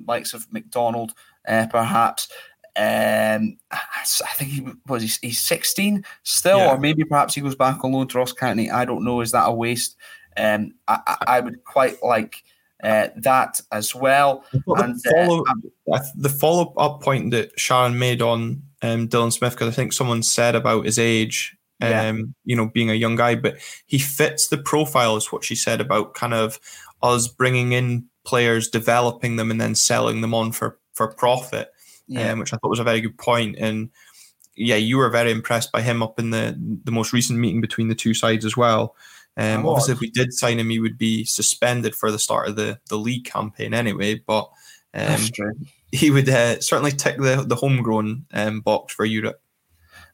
[0.06, 1.12] likes of McDonald,
[1.46, 2.28] uh, perhaps.
[2.76, 6.72] Um, I think he was he's, he's 16 still, yeah.
[6.72, 8.70] or maybe perhaps he goes back on loan to Ross County.
[8.70, 9.20] I don't know.
[9.20, 9.96] Is that a waste?
[10.36, 12.42] Um, I, I would quite like
[12.82, 14.44] uh, that as well.
[14.52, 15.44] And, the follow,
[15.92, 19.92] uh, the follow up point that Sharon made on um, Dylan Smith, because I think
[19.92, 22.24] someone said about his age, um, yeah.
[22.44, 25.80] you know, being a young guy, but he fits the profile, is what she said
[25.80, 26.58] about kind of
[27.02, 31.70] us bringing in players, developing them, and then selling them on for for profit.
[32.06, 32.32] Yeah.
[32.32, 33.56] Um, which I thought was a very good point.
[33.58, 33.90] And
[34.56, 37.88] yeah, you were very impressed by him up in the the most recent meeting between
[37.88, 38.94] the two sides as well.
[39.36, 42.56] Um, obviously, if we did sign him, he would be suspended for the start of
[42.56, 44.22] the, the league campaign anyway.
[44.24, 44.48] But
[44.92, 45.20] um,
[45.90, 49.40] he would uh, certainly tick the the homegrown um, box for Europe.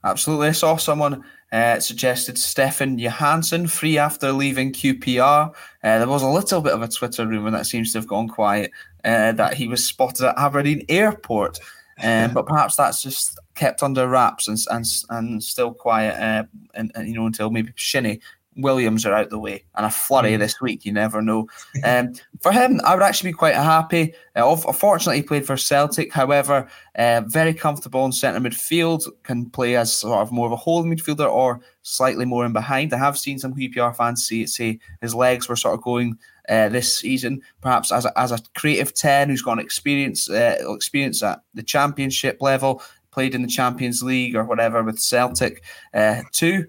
[0.04, 5.52] Absolutely, I saw someone uh, suggested Stefan Johansen free after leaving QPR.
[5.82, 8.28] Uh, there was a little bit of a Twitter rumor that seems to have gone
[8.28, 8.70] quiet
[9.04, 11.58] uh, that he was spotted at Aberdeen Airport.
[12.02, 16.90] Um, but perhaps that's just kept under wraps and and, and still quiet, uh, and,
[16.94, 18.20] and, you know until maybe Shinnie
[18.56, 20.38] Williams are out the way and a flurry mm.
[20.38, 20.84] this week.
[20.84, 21.48] You never know.
[21.82, 24.12] Um, for him, I would actually be quite happy.
[24.36, 26.12] Uh, unfortunately, he played for Celtic.
[26.12, 30.56] However, uh, very comfortable in centre midfield, can play as sort of more of a
[30.56, 32.92] holding midfielder or slightly more in behind.
[32.92, 36.68] I have seen some QPR fans say, say his legs were sort of going uh,
[36.68, 41.40] this season, perhaps as a, as a creative 10 who's got experience, uh, experience at
[41.54, 45.62] the championship level, played in the Champions League or whatever with Celtic
[45.94, 46.66] uh, too.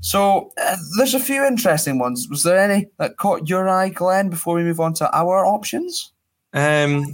[0.00, 2.26] So uh, there's a few interesting ones.
[2.28, 6.12] Was there any that caught your eye, Glenn, before we move on to our options?
[6.52, 7.04] Um,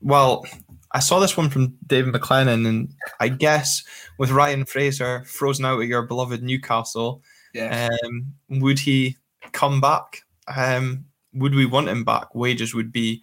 [0.00, 0.44] well,
[0.92, 2.88] I saw this one from David McLennan, and
[3.20, 3.84] I guess
[4.18, 7.22] with Ryan Fraser frozen out at your beloved Newcastle,
[7.54, 7.88] yeah.
[8.04, 9.16] um, would he
[9.52, 10.22] come back?
[10.54, 12.34] Um, would we want him back?
[12.34, 13.22] Wages would be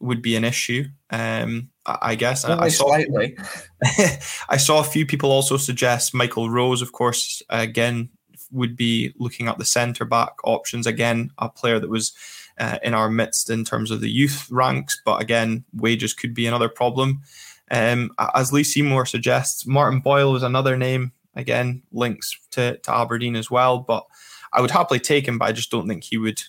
[0.00, 0.84] would be an issue.
[1.10, 1.70] Um,
[2.02, 3.36] I guess Only I saw slightly.
[4.48, 8.10] I saw a few people also suggest Michael Rose, of course, again
[8.50, 10.86] would be looking at the centre back options.
[10.86, 12.12] Again, a player that was
[12.58, 16.46] uh, in our midst in terms of the youth ranks, but again, wages could be
[16.46, 17.22] another problem.
[17.70, 21.12] Um, as Lee Seymour suggests, Martin Boyle was another name.
[21.34, 24.06] Again, links to, to Aberdeen as well, but
[24.52, 26.42] I would happily take him, but I just don't think he would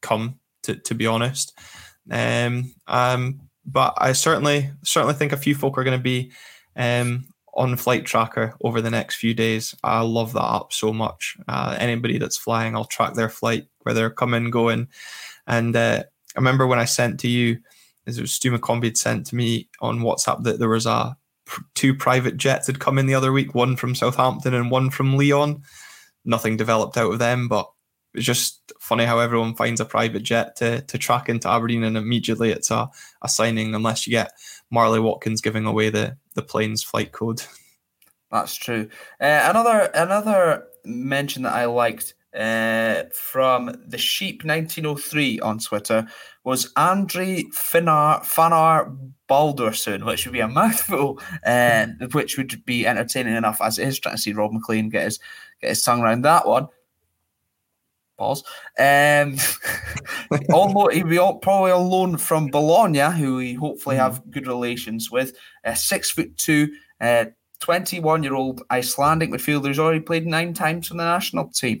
[0.00, 0.38] come.
[0.62, 1.56] To, to be honest,
[2.10, 6.32] um, um, but I certainly certainly think a few folk are going to be
[6.76, 9.74] um, on Flight Tracker over the next few days.
[9.82, 11.36] I love that app so much.
[11.48, 14.88] Uh, anybody that's flying, I'll track their flight, where they're coming, going.
[15.46, 16.04] And uh,
[16.36, 17.58] I remember when I sent to you,
[18.06, 21.16] as it was Stu McCombie had sent to me on WhatsApp that there was a
[21.74, 25.16] two private jets had come in the other week, one from Southampton and one from
[25.16, 25.62] Leon.
[26.24, 27.70] Nothing developed out of them, but
[28.16, 31.96] it's just funny how everyone finds a private jet to to track into Aberdeen and
[31.96, 32.88] immediately it's a,
[33.22, 34.32] a signing unless you get
[34.70, 37.42] Marley Watkins giving away the the plane's flight code.
[38.30, 38.88] That's true.
[39.20, 46.06] Uh, another another mention that I liked uh, from the Sheep 1903 on Twitter
[46.44, 48.94] was Andri Finar Fannar
[49.28, 53.98] Baldursson, which would be a mouthful, uh, which would be entertaining enough as it is
[53.98, 55.18] trying to see Rob McLean get his
[55.60, 56.68] get his tongue around that one.
[58.16, 58.44] Pause.
[58.78, 59.36] Um,
[60.52, 64.30] almost, he'll be probably on loan from Bologna, who we hopefully have hmm.
[64.30, 65.36] good relations with.
[65.64, 66.68] Uh, six foot two,
[67.00, 67.26] uh,
[67.60, 71.80] 21 uh, year old Icelandic midfielder who's already played nine times for the national team.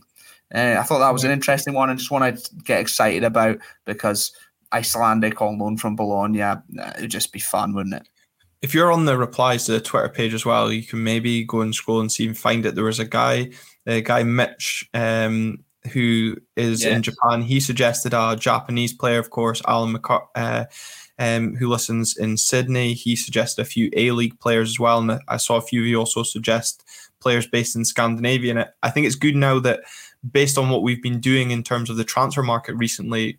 [0.54, 3.58] Uh, I thought that was an interesting one and just one I'd get excited about
[3.84, 4.32] because
[4.72, 6.56] Icelandic on loan from Bologna, uh,
[6.96, 8.08] it'd just be fun, wouldn't it?
[8.62, 11.60] If you're on the replies to the Twitter page as well, you can maybe go
[11.60, 12.74] and scroll and see and find it.
[12.74, 13.50] There was a guy,
[13.86, 16.92] a guy Mitch, um, who is yes.
[16.92, 17.42] in Japan.
[17.42, 20.64] He suggested a Japanese player, of course, Alan McCart- uh,
[21.18, 22.94] um, who listens in Sydney.
[22.94, 24.98] He suggested a few A League players as well.
[24.98, 26.84] And I saw a few of you also suggest
[27.20, 28.56] players based in Scandinavia.
[28.56, 29.80] And I think it's good now that,
[30.30, 33.38] based on what we've been doing in terms of the transfer market recently,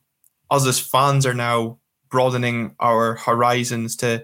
[0.49, 1.77] us as fans are now
[2.09, 4.23] broadening our horizons to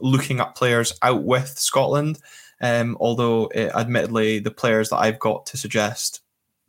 [0.00, 2.18] looking at players out with Scotland.
[2.62, 6.22] Um, although, it, admittedly, the players that I've got to suggest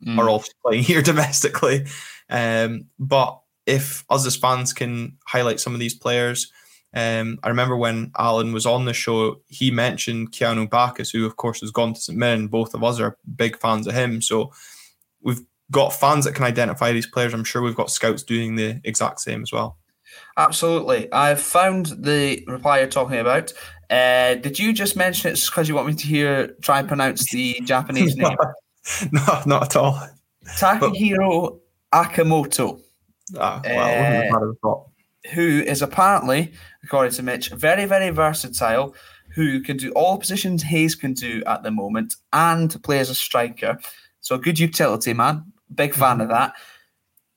[0.04, 0.18] mm.
[0.18, 1.86] are all playing here domestically.
[2.28, 6.50] Um, but if us as fans can highlight some of these players,
[6.94, 11.36] um, I remember when Alan was on the show, he mentioned Keanu Baccus, who of
[11.36, 12.48] course has gone to St Mirren.
[12.48, 14.20] Both of us are big fans of him.
[14.20, 14.52] So
[15.22, 17.32] we've got fans that can identify these players.
[17.32, 19.78] I'm sure we've got scouts doing the exact same as well.
[20.36, 21.10] Absolutely.
[21.12, 23.52] I've found the reply you're talking about.
[23.88, 27.30] Uh, did you just mention it because you want me to hear try and pronounce
[27.30, 28.36] the Japanese name?
[29.12, 30.08] no, not at all.
[30.44, 31.60] Takehiro
[31.92, 32.80] Akimoto.
[33.38, 38.94] Ah, well, uh, who is apparently, according to Mitch, very, very versatile,
[39.34, 43.14] who can do all positions Hayes can do at the moment and play as a
[43.14, 43.78] striker.
[44.20, 45.44] So a good utility man.
[45.74, 46.22] Big fan mm-hmm.
[46.22, 46.54] of that.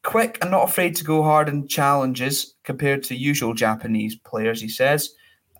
[0.04, 4.68] Quick and not afraid to go hard in challenges compared to usual Japanese players, he
[4.68, 5.14] says.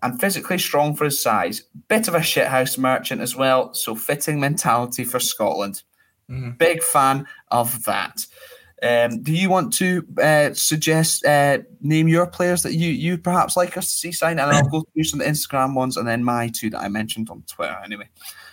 [0.06, 1.64] And physically strong for his size.
[1.88, 5.82] Bit of a shithouse merchant as well, so fitting mentality for Scotland.
[6.30, 6.52] Mm-hmm.
[6.58, 8.24] Big fan of that.
[8.84, 13.56] Um, do you want to uh, suggest uh, name your players that you you perhaps
[13.56, 16.52] like us to see sign, and I'll go through some Instagram ones and then my
[16.54, 17.76] two that I mentioned on Twitter.
[17.84, 18.08] Anyway.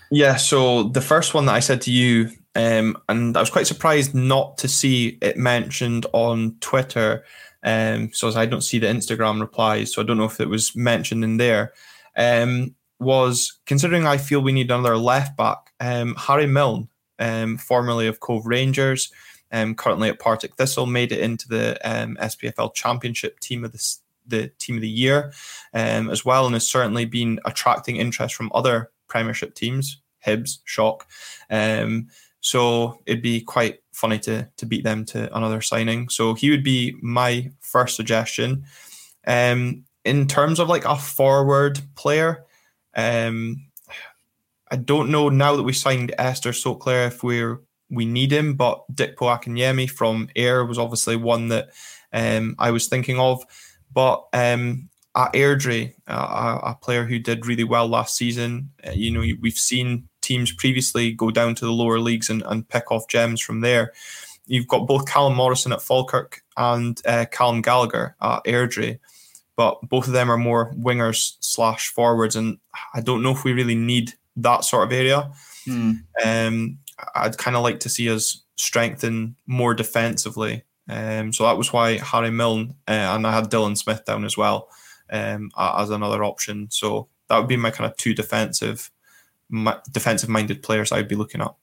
[0.09, 0.37] Yeah.
[0.37, 4.15] So the first one that I said to you, um, and I was quite surprised
[4.15, 7.25] not to see it mentioned on Twitter.
[7.63, 10.75] Um, so I don't see the Instagram replies, so I don't know if it was
[10.75, 11.73] mentioned in there.
[12.15, 15.73] Um, was considering I feel we need another left back.
[15.79, 19.11] Um, Harry Milne, um, formerly of Cove Rangers
[19.51, 23.95] um, currently at Partick Thistle, made it into the um, SPFL Championship team of the,
[24.27, 25.33] the team of the year
[25.73, 31.07] as well, and has certainly been attracting interest from other Premiership teams, Hibs, Shock.
[32.43, 36.09] So it'd be quite funny to to beat them to another signing.
[36.09, 38.65] So he would be my first suggestion.
[39.25, 42.45] Um, in terms of like a forward player,
[42.95, 43.65] um,
[44.69, 48.55] I don't know now that we signed Ester Sokler if we're we need him.
[48.55, 51.69] But Dipo Akinyemi from Ayr was obviously one that
[52.11, 53.43] um, I was thinking of.
[53.93, 59.11] But um, at Airdrie, uh, a player who did really well last season, uh, you
[59.11, 63.07] know, we've seen teams previously go down to the lower leagues and, and pick off
[63.07, 63.93] gems from there.
[64.47, 68.99] You've got both Callum Morrison at Falkirk and uh, Callum Gallagher at Airdrie,
[69.55, 72.57] but both of them are more wingers slash forwards, and
[72.93, 75.31] I don't know if we really need that sort of area.
[75.65, 75.91] Hmm.
[76.23, 76.79] Um,
[77.15, 80.63] I'd kind of like to see us strengthen more defensively.
[80.89, 84.37] Um, so that was why Harry Milne uh, and I had Dylan Smith down as
[84.37, 84.69] well
[85.11, 86.67] um, as another option.
[86.69, 88.91] So that would be my kind of two defensive,
[89.91, 91.53] defensive minded players I'd be looking at.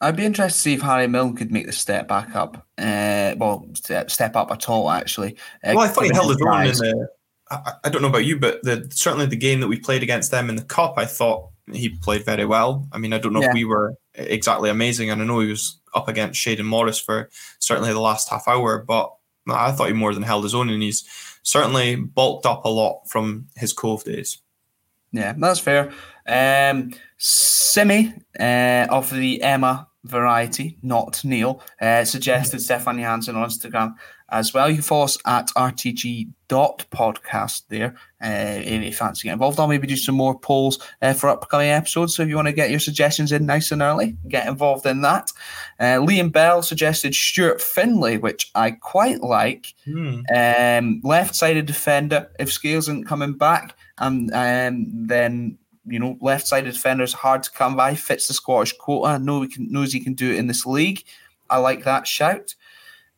[0.00, 2.66] I'd be interested to see if Harry Milne could make the step back up.
[2.78, 5.36] Uh, well, step up at all, actually.
[5.64, 7.08] Uh, well, I thought he held his own in the.
[7.50, 10.30] I, I, don't know about you, but the certainly the game that we played against
[10.30, 12.86] them in the cup, I thought he played very well.
[12.92, 13.48] I mean, I don't know yeah.
[13.48, 17.30] if we were exactly amazing, and I know he was up against Shayden Morris for
[17.58, 19.12] certainly the last half hour, but
[19.48, 21.04] I thought he more than held his own, and he's
[21.42, 24.38] certainly bulked up a lot from his Cove days.
[25.12, 25.92] Yeah, that's fair.
[26.26, 33.94] Um, Simi uh, of the Emma variety, not Neil, uh, suggested Stefan Johansen on Instagram
[34.30, 34.68] as well.
[34.68, 39.58] You can follow us at rtg.podcast there uh, if you fancy getting involved.
[39.58, 42.14] I'll maybe do some more polls uh, for upcoming episodes.
[42.14, 45.00] So if you want to get your suggestions in nice and early, get involved in
[45.02, 45.32] that.
[45.80, 49.74] Uh, Liam Bell suggested Stuart Findlay, which I quite like.
[49.84, 50.20] Hmm.
[50.34, 52.30] Um, left sided defender.
[52.38, 55.58] If Scales isn't coming back, um, um, then
[55.90, 59.48] you know, left sided defenders hard to come by, fits the Scottish quota, know he
[59.48, 61.04] can, knows he can do it in this league.
[61.50, 62.54] I like that shout.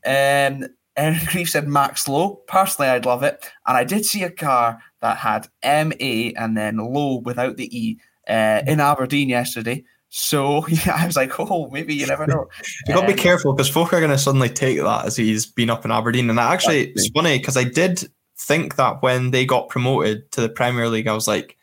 [0.07, 0.67] Um,
[0.97, 2.37] Aaron Grief said Max Lowe.
[2.47, 3.45] Personally, I'd love it.
[3.67, 7.99] And I did see a car that had MA and then Low without the E
[8.29, 9.85] uh, in Aberdeen yesterday.
[10.09, 12.47] So yeah, I was like, oh, maybe you never know.
[12.87, 15.17] you got to um, be careful because folk are going to suddenly take that as
[15.17, 16.31] he's been up in Aberdeen.
[16.31, 20.49] And actually, it's funny because I did think that when they got promoted to the
[20.49, 21.57] Premier League, I was like,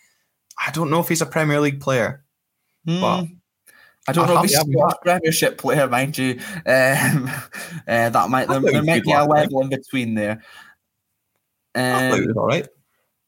[0.66, 2.24] I don't know if he's a Premier League player,
[2.88, 3.02] mm.
[3.02, 3.28] but
[4.08, 6.40] I don't I know if he's a Premiership player, mind you.
[6.66, 7.30] Um,
[7.88, 10.44] uh, that might there, there might be a level in between there.
[11.76, 12.68] Um, all right.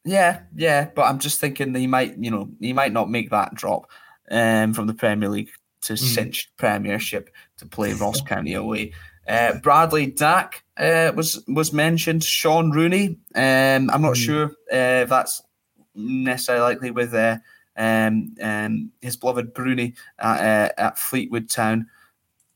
[0.04, 3.54] Yeah, yeah, but I'm just thinking he might, you know, he might not make that
[3.54, 3.90] drop
[4.30, 5.50] um, from the Premier League
[5.82, 5.98] to mm.
[5.98, 8.92] cinch Premiership to play Ross County away.
[9.28, 12.24] Uh, Bradley Dack uh, was was mentioned.
[12.24, 13.18] Sean Rooney.
[13.34, 14.24] Um, I'm not mm.
[14.24, 15.42] sure uh, if that's
[15.94, 17.38] necessarily likely with uh,
[17.76, 21.86] um, um, his beloved Broony at, uh, at Fleetwood Town.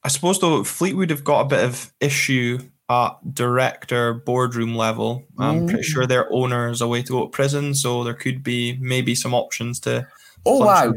[0.03, 5.25] I suppose though Fleetwood have got a bit of issue at director boardroom level.
[5.39, 5.69] I'm mm.
[5.69, 9.15] pretty sure their owner is away to go to prison, so there could be maybe
[9.15, 10.07] some options to.
[10.45, 10.93] Oh wow!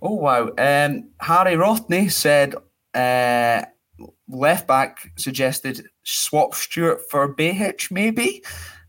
[0.00, 0.42] Oh wow!
[0.58, 2.54] Um, Harry Rothney said
[2.94, 3.64] uh,
[4.28, 8.42] left back suggested swap Stewart for Behich maybe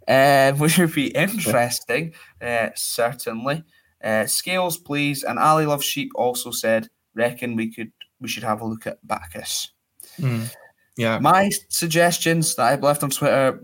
[0.08, 3.63] uh, which would be interesting, uh, certainly.
[4.04, 5.24] Uh, scales, please.
[5.24, 9.06] And Ali Love Sheep also said, reckon we could we should have a look at
[9.06, 9.72] Bacchus.
[10.19, 10.54] Mm.
[10.98, 11.19] Yeah.
[11.19, 13.62] My suggestions that I've left on Twitter,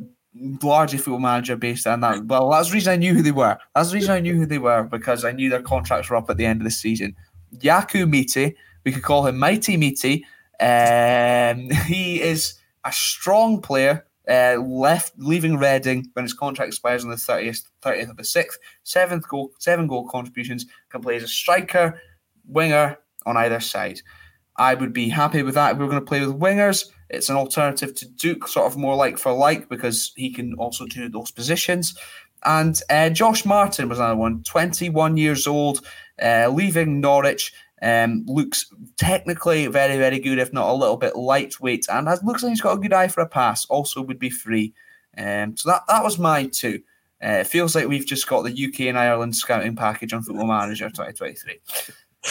[0.61, 2.25] largely football manager based on that.
[2.25, 3.57] Well, that's the reason I knew who they were.
[3.75, 6.29] That's the reason I knew who they were because I knew their contracts were up
[6.29, 7.15] at the end of the season.
[7.57, 8.55] Yakou Meite,
[8.85, 10.23] we could call him Mighty Meite.
[10.59, 17.09] Um, he is a strong player uh, left leaving Reading when his contract expires on
[17.09, 18.57] the 30th, 30th of the 6th.
[18.83, 21.99] Seventh goal, seven goal contributions, can play as a striker,
[22.47, 24.01] winger on either side.
[24.57, 25.71] I would be happy with that.
[25.71, 28.77] If we we're going to play with wingers, it's an alternative to Duk, sort of
[28.77, 31.97] more like for like, because he can also do those positions.
[32.43, 35.85] And uh, Josh Martin was another one, 21 years old,
[36.21, 37.53] uh, leaving Norwich.
[37.81, 42.49] Um, looks technically very, very good, if not a little bit lightweight, and looks like
[42.49, 43.65] he's got a good eye for a pass.
[43.67, 44.73] Also, would be free.
[45.17, 46.81] Um, so that that was my two.
[47.21, 50.89] Uh, feels like we've just got the UK and Ireland scouting package on Football Manager
[50.89, 51.59] 2023.
[52.25, 52.29] Uh,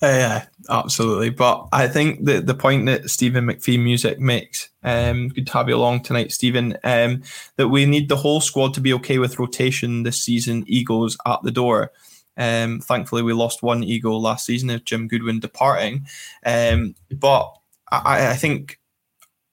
[0.02, 1.30] yeah, absolutely.
[1.30, 5.68] But I think the the point that Stephen McPhee Music makes, um, good to have
[5.68, 7.22] you along tonight, Stephen, um,
[7.56, 10.64] that we need the whole squad to be okay with rotation this season.
[10.66, 11.90] Eagles at the door.
[12.38, 16.06] Um, thankfully, we lost one ego last season of Jim Goodwin departing.
[16.46, 17.52] Um, but
[17.90, 18.78] I, I think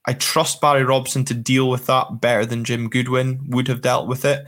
[0.06, 4.06] I trust Barry Robson to deal with that better than Jim Goodwin would have dealt
[4.06, 4.46] with it.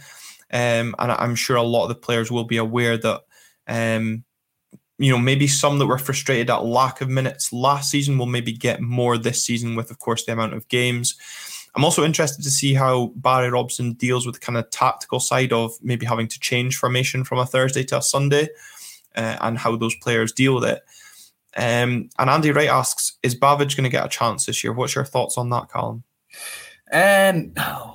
[0.52, 3.22] Um, and I'm sure a lot of the players will be aware that,
[3.66, 4.24] um,
[4.98, 8.52] you know, maybe some that were frustrated at lack of minutes last season will maybe
[8.52, 11.16] get more this season with, of course, the amount of games.
[11.78, 15.52] I'm also interested to see how Barry Robson deals with the kind of tactical side
[15.52, 18.48] of maybe having to change formation from a Thursday to a Sunday
[19.14, 20.82] uh, and how those players deal with it.
[21.56, 24.72] Um, and Andy Wright asks, is Bavidge going to get a chance this year?
[24.72, 26.02] What's your thoughts on that, Colin?
[26.92, 27.52] Um,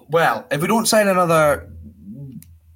[0.07, 1.69] well, if we don't sign another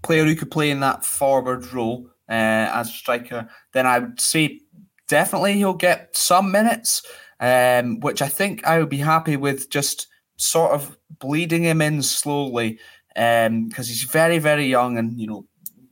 [0.04, 4.20] player who could play in that forward role uh, as a striker, then I would
[4.20, 4.60] say
[5.08, 7.02] definitely he'll get some minutes,
[7.40, 10.07] um, which I think I would be happy with just
[10.38, 12.80] sort of bleeding him in slowly
[13.10, 15.46] because um, he's very, very young and, you know,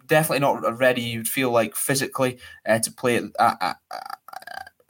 [0.08, 2.38] definitely not ready, you'd feel like physically
[2.68, 3.78] uh, to play at, at,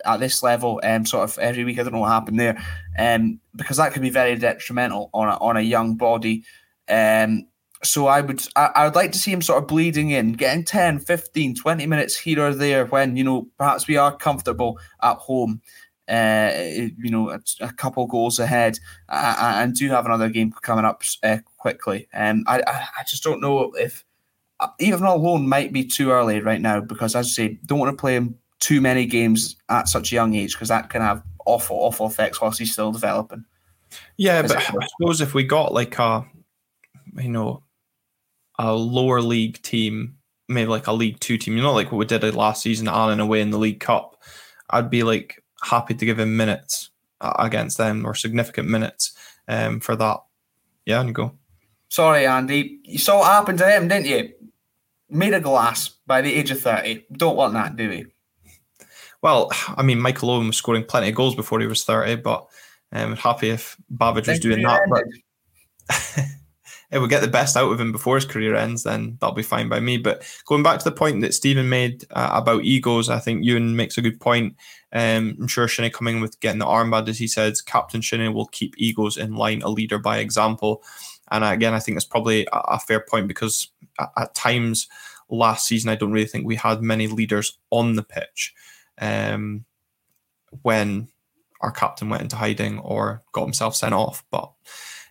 [0.06, 1.80] at, this level um, sort of every week.
[1.80, 2.62] I don't know what happened there
[3.00, 6.44] um, because that could be very detrimental on a, on a young body.
[6.90, 7.48] Um,
[7.84, 10.64] so I would I, I, would like to see him sort of bleeding in, getting
[10.64, 15.18] 10, 15, 20 minutes here or there when, you know, perhaps we are comfortable at
[15.18, 15.62] home,
[16.08, 16.52] uh,
[16.98, 18.80] you know, a, a couple goals ahead
[19.10, 22.08] uh, and do have another game coming up uh, quickly.
[22.14, 24.06] Um, I, I just don't know if
[24.60, 27.96] uh, even alone might be too early right now because, as I say, don't want
[27.96, 31.24] to play him too many games at such a young age because that can have
[31.46, 33.46] awful, awful effects whilst he's still developing.
[34.18, 36.26] Yeah, but I suppose if we got like a,
[37.18, 37.64] you know,
[38.58, 42.06] a lower league team, maybe like a League Two team, you know, like what we
[42.06, 44.22] did last season, on and away in the League Cup,
[44.70, 46.92] I'd be like happy to give him minutes
[47.22, 49.14] uh, against them or significant minutes
[49.48, 50.20] um, for that.
[50.86, 51.34] Yeah, and go.
[51.90, 52.80] Sorry, Andy.
[52.84, 54.34] You saw what happened to him, didn't you?
[55.10, 57.06] Made a glass by the age of 30.
[57.14, 58.06] Don't want that, do we?
[59.22, 62.46] Well, I mean, Michael Owen was scoring plenty of goals before he was 30, but
[62.92, 64.82] I'm um, happy if Bavidge was doing that.
[64.90, 65.04] But
[66.92, 69.42] if we get the best out of him before his career ends, then that'll be
[69.44, 69.98] fine by me.
[69.98, 73.76] But going back to the point that Stephen made uh, about egos, I think Ewan
[73.76, 74.56] makes a good point.
[74.94, 78.48] Um, I'm sure Shinnie coming with getting the armband, as he says, Captain Shinnie will
[78.48, 80.84] keep egos in line, a leader by example.
[81.32, 83.70] And again, I think it's probably a, a fair point because
[84.00, 84.88] at, at, times
[85.30, 88.54] last season, I don't really think we had many leaders on the pitch
[89.00, 89.66] um,
[90.62, 91.08] when
[91.62, 94.24] our captain went into hiding or got himself sent off.
[94.30, 94.52] But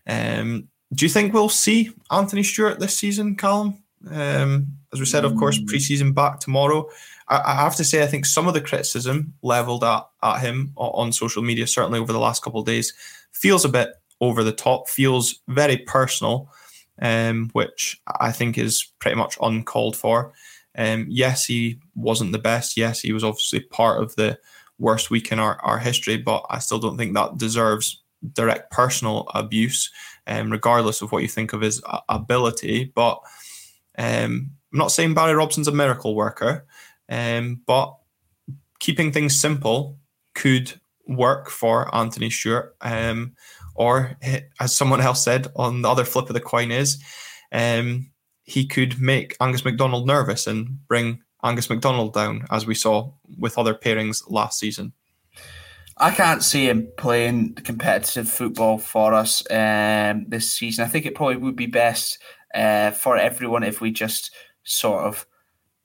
[0.07, 3.83] um, do you think we'll see Anthony Stewart this season, Callum?
[4.11, 5.67] Um, as we said, of course, mm.
[5.67, 6.89] preseason back tomorrow.
[7.29, 10.73] I, I, have to say, I think some of the criticism leveled at, at him
[10.77, 12.93] on social media, certainly over the last couple of days,
[13.33, 13.91] feels a bit
[14.21, 16.51] over the top, feels very personal,
[17.01, 20.33] um, which I think is pretty much uncalled for.
[20.77, 22.77] Um, yes, he wasn't the best.
[22.77, 24.39] Yes, he was obviously part of the
[24.79, 29.29] worst week in our, our history, but I still don't think that deserves direct personal
[29.35, 29.91] abuse
[30.27, 32.93] um, regardless of what you think of his ability.
[32.95, 33.21] But
[33.99, 36.67] um, I'm not saying Barry Robson's a miracle worker,
[37.09, 37.97] um, but
[38.81, 39.99] keeping things simple
[40.35, 40.73] could
[41.07, 42.77] work for Anthony Stewart.
[42.81, 43.35] Um,
[43.75, 44.17] or,
[44.61, 47.03] as someone else said on the other flip of the coin, is
[47.51, 48.11] um,
[48.45, 53.59] he could make Angus MacDonald nervous and bring Angus MacDonald down, as we saw with
[53.59, 54.93] other pairings last season.
[55.97, 60.85] I can't see him playing competitive football for us um, this season.
[60.85, 62.19] I think it probably would be best
[62.55, 64.33] uh, for everyone if we just
[64.65, 65.27] sort of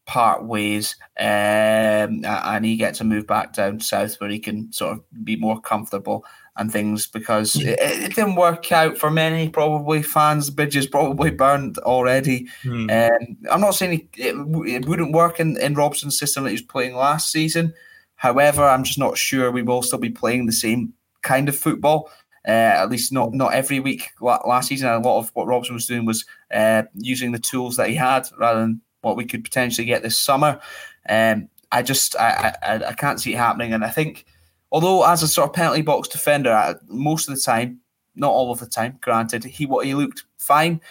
[0.10, 4.94] part ways um, and he gets a move back down south where he can sort
[4.94, 6.26] of be more comfortable
[6.58, 10.88] and things because it, it, didn't work out for many probably fans the bridge is
[10.88, 12.90] probably burned already hmm.
[12.90, 16.64] um, i'm not saying it, it, wouldn't work in, in robson's system that he was
[16.64, 17.72] playing last season
[18.20, 22.12] However, I'm just not sure we will still be playing the same kind of football.
[22.46, 24.90] Uh, at least not not every week last season.
[24.90, 28.28] A lot of what Robson was doing was uh, using the tools that he had
[28.38, 30.60] rather than what we could potentially get this summer.
[31.08, 34.26] Um, I just I, I, I can't see it happening, and I think
[34.70, 37.80] although as a sort of penalty box defender, most of the time,
[38.16, 40.82] not all of the time, granted, he what he looked fine.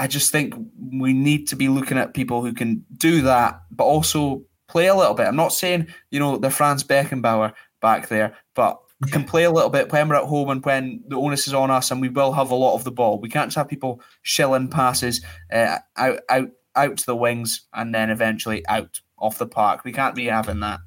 [0.00, 3.84] I just think we need to be looking at people who can do that, but
[3.84, 5.26] also play a little bit.
[5.26, 9.70] I'm not saying you know the Franz Beckenbauer back there, but can play a little
[9.70, 12.32] bit when we're at home and when the onus is on us, and we will
[12.32, 13.18] have a lot of the ball.
[13.18, 17.94] We can't just have people shilling passes uh, out out out to the wings and
[17.94, 19.84] then eventually out off the park.
[19.84, 20.80] We can't be having that.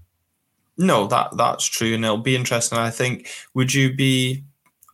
[0.77, 2.77] No, that that's true, and it'll be interesting.
[2.77, 3.27] I think.
[3.53, 4.43] Would you be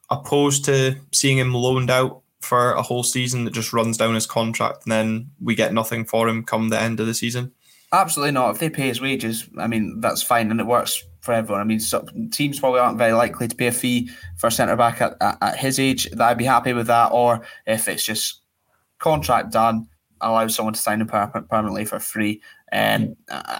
[0.09, 4.25] opposed to seeing him loaned out for a whole season that just runs down his
[4.25, 7.51] contract, and then we get nothing for him come the end of the season?
[7.91, 8.51] Absolutely not.
[8.51, 11.61] If they pay his wages, I mean that's fine, and it works for everyone.
[11.61, 14.75] I mean, so, teams probably aren't very likely to pay a fee for a centre
[14.75, 16.09] back at, at, at his age.
[16.11, 17.11] That I'd be happy with that.
[17.11, 18.41] Or if it's just
[18.99, 19.87] contract done,
[20.21, 23.15] allow someone to sign him permanently for free, um,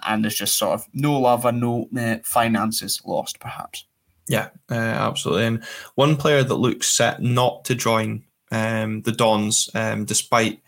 [0.06, 3.86] and there's just sort of no love and no uh, finances lost, perhaps.
[4.28, 5.46] Yeah, uh, absolutely.
[5.46, 5.64] And
[5.96, 10.62] one player that looks set not to join um, the Dons, um, despite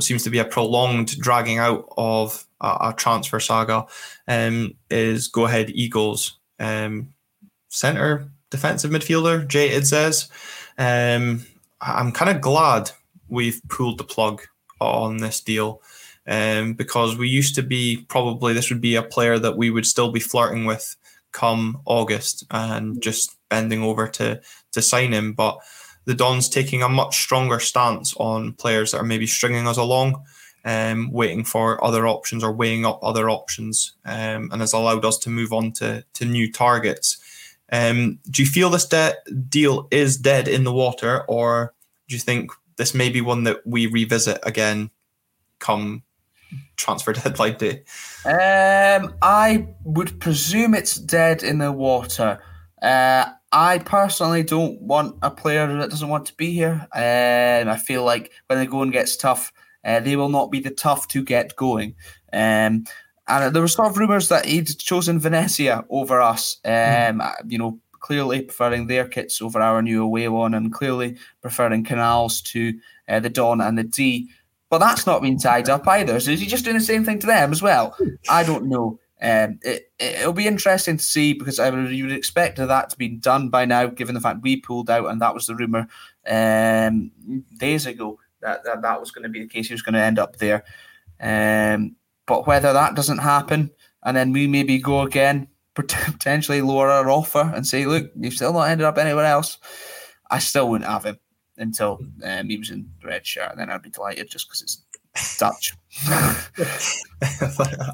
[0.00, 3.84] what seems to be a prolonged dragging out of a, a transfer saga,
[4.26, 7.12] um, is Go Ahead Eagles um,
[7.68, 10.30] centre defensive midfielder Jay Idzes.
[10.78, 11.44] Um,
[11.82, 12.92] I'm kind of glad
[13.28, 14.40] we've pulled the plug
[14.80, 15.82] on this deal
[16.26, 19.86] um, because we used to be probably this would be a player that we would
[19.86, 20.96] still be flirting with
[21.32, 24.40] come August and just bending over to
[24.72, 25.34] to sign him.
[25.34, 25.58] But
[26.04, 30.24] the Dons taking a much stronger stance on players that are maybe stringing us along,
[30.64, 35.18] um, waiting for other options or weighing up other options, um, and has allowed us
[35.18, 37.18] to move on to to new targets.
[37.72, 39.14] Um, do you feel this de-
[39.48, 41.74] deal is dead in the water, or
[42.08, 44.90] do you think this may be one that we revisit again
[45.58, 46.02] come
[46.76, 47.82] transfer deadline day?
[48.24, 52.42] Um, I would presume it's dead in the water.
[52.82, 56.86] Uh, I personally don't want a player that doesn't want to be here.
[56.94, 59.52] Um, I feel like when the going gets tough,
[59.84, 61.94] uh, they will not be the tough to get going.
[62.32, 62.84] Um,
[63.26, 66.58] and there were sort of rumours that he'd chosen Venezia over us.
[66.64, 66.72] Um,
[67.20, 67.32] mm.
[67.46, 72.40] You know, clearly preferring their kits over our new away one, and clearly preferring Canals
[72.42, 72.78] to
[73.08, 74.28] uh, the Don and the Dee.
[74.68, 76.20] But that's not been tied up either.
[76.20, 77.96] So is he just doing the same thing to them as well?
[78.28, 78.98] I don't know.
[79.22, 82.96] Um, it, it'll be interesting to see because I would, you would expect that to
[82.96, 85.88] be done by now, given the fact we pulled out and that was the rumor
[86.26, 87.10] um,
[87.58, 89.68] days ago that, that that was going to be the case.
[89.68, 90.64] He was going to end up there.
[91.20, 91.96] Um,
[92.26, 93.70] but whether that doesn't happen
[94.02, 98.52] and then we maybe go again, potentially lower our offer and say, look, you've still
[98.52, 99.58] not ended up anywhere else.
[100.30, 101.18] I still wouldn't have him
[101.56, 103.50] until um, he was in the red shirt.
[103.50, 104.82] And then I'd be delighted just because it's
[105.38, 105.74] Dutch.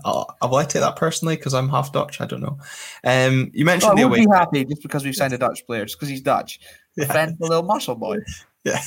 [0.05, 2.21] I'll, I take that personally because I'm half Dutch?
[2.21, 2.59] I don't know.
[3.05, 4.27] Um, you mentioned well, the away.
[4.27, 6.61] Be happy just because we've signed a Dutch player, just because he's Dutch.
[6.97, 7.07] Yeah.
[7.07, 8.19] Friend, the little muscle boy.
[8.64, 8.83] Yeah,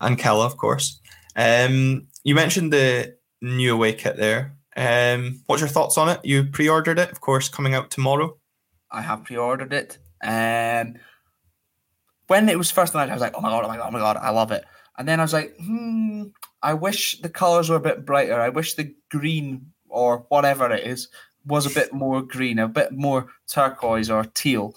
[0.00, 1.00] and Kella, of course.
[1.36, 4.56] Um, you mentioned the new away kit there.
[4.76, 6.24] Um, what's your thoughts on it?
[6.24, 8.36] You pre-ordered it, of course, coming out tomorrow.
[8.90, 9.98] I have pre-ordered it.
[10.24, 10.96] Um,
[12.26, 13.92] when it was first night, I was like, "Oh my god, oh my god, oh
[13.92, 14.64] my god, I love it."
[14.98, 16.24] And then I was like, "Hmm,
[16.66, 18.40] I wish the colors were a bit brighter.
[18.40, 21.06] I wish the green or whatever it is
[21.44, 24.74] was a bit more green, a bit more turquoise or teal.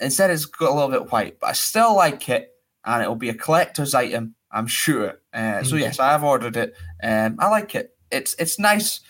[0.00, 2.54] Instead, it's got a little bit white, but I still like it,
[2.86, 5.20] and it'll be a collector's item, I'm sure.
[5.34, 5.66] Uh, mm-hmm.
[5.66, 6.74] So yes, I have ordered it.
[7.02, 7.90] Um, I like it.
[8.10, 9.00] It's it's nice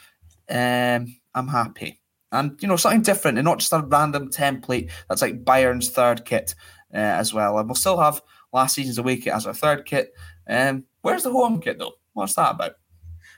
[0.50, 2.00] um, I'm happy.
[2.32, 6.24] And you know something different, and not just a random template that's like Bayern's third
[6.24, 6.56] kit
[6.92, 7.58] uh, as well.
[7.60, 10.12] And we'll still have last season's away kit as our third kit.
[10.48, 11.94] Um, where's the home kit though?
[12.18, 12.72] What's that about?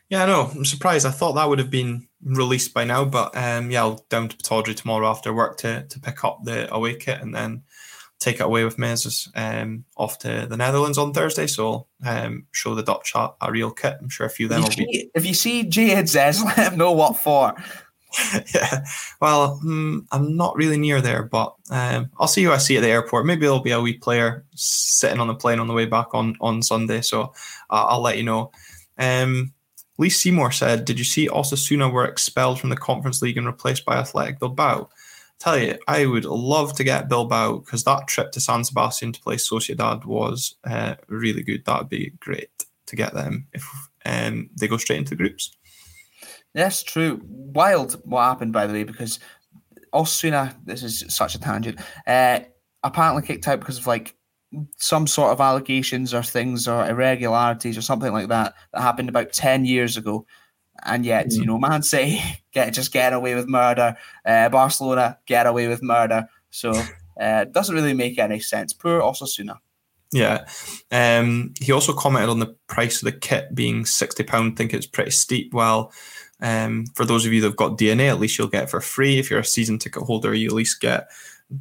[0.09, 0.51] Yeah, I know.
[0.55, 1.07] I'm surprised.
[1.07, 4.37] I thought that would have been released by now, but um, yeah, I'll down to
[4.37, 7.63] Pittodrie tomorrow after work to to pick up the away kit and then
[8.19, 11.47] take it away with me as um, off to the Netherlands on Thursday.
[11.47, 13.97] So um, show the Dutch a, a, real kit.
[14.01, 15.11] I'm sure a few of them will be.
[15.15, 17.55] If you see Jay Idzes, let him know what for.
[18.55, 18.85] yeah.
[19.21, 22.81] Well, mm, I'm not really near there, but um, I'll see who I see at
[22.81, 23.27] the airport.
[23.27, 26.37] Maybe there'll be a wee player sitting on the plane on the way back on
[26.41, 27.01] on Sunday.
[27.03, 27.33] So
[27.71, 28.51] uh, I'll let you know.
[29.01, 29.53] Um,
[29.99, 33.85] Lee Seymour said, "Did you see Osasuna were expelled from the Conference League and replaced
[33.85, 34.89] by Athletic Bilbao?"
[35.41, 39.21] tell you, I would love to get Bilbao because that trip to San Sebastian to
[39.21, 41.65] play Sociedad was uh, really good.
[41.65, 42.51] That would be great
[42.87, 43.67] to get them if
[44.05, 45.57] um, they go straight into the groups.
[46.55, 47.21] Yes, true.
[47.25, 49.19] Wild what happened, by the way, because
[49.93, 52.41] Osasuna, this is such a tangent, uh,
[52.83, 54.15] apparently kicked out because of like
[54.77, 59.33] some sort of allegations or things or irregularities or something like that that happened about
[59.33, 60.27] 10 years ago
[60.85, 61.37] and yet mm.
[61.37, 62.21] you know Man City
[62.53, 67.53] get just get away with murder, uh, Barcelona get away with murder, So uh, it
[67.53, 68.73] doesn't really make any sense.
[68.73, 69.59] Poor Osasuna.
[70.13, 70.47] Yeah.
[70.91, 74.57] Um, he also commented on the price of the kit being £60.
[74.57, 75.55] Think it's pretty steep.
[75.55, 75.93] Well,
[76.41, 78.81] um, for those of you that have got DNA, at least you'll get it for
[78.81, 79.19] free.
[79.19, 81.09] If you're a season ticket holder, you at least get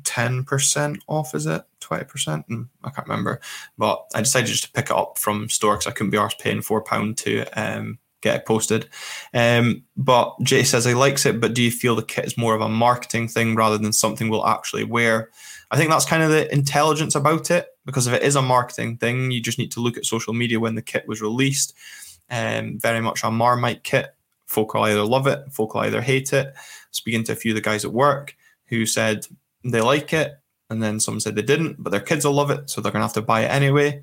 [0.03, 1.63] 10% off, is it?
[1.81, 2.47] 20%?
[2.47, 3.39] Mm, I can't remember.
[3.77, 6.39] But I decided just to pick it up from store because I couldn't be arsed
[6.39, 8.89] paying £4 to um, get it posted.
[9.33, 12.55] Um, but Jay says he likes it, but do you feel the kit is more
[12.55, 15.29] of a marketing thing rather than something we'll actually wear?
[15.71, 18.97] I think that's kind of the intelligence about it because if it is a marketing
[18.97, 21.75] thing, you just need to look at social media when the kit was released.
[22.29, 24.15] Um, very much a Marmite kit.
[24.45, 26.53] Folk will either love it, folk will either hate it.
[26.91, 28.35] Speaking to a few of the guys at work
[28.65, 29.25] who said
[29.63, 30.33] they like it,
[30.69, 33.01] and then some said they didn't, but their kids will love it, so they're going
[33.01, 34.01] to have to buy it anyway.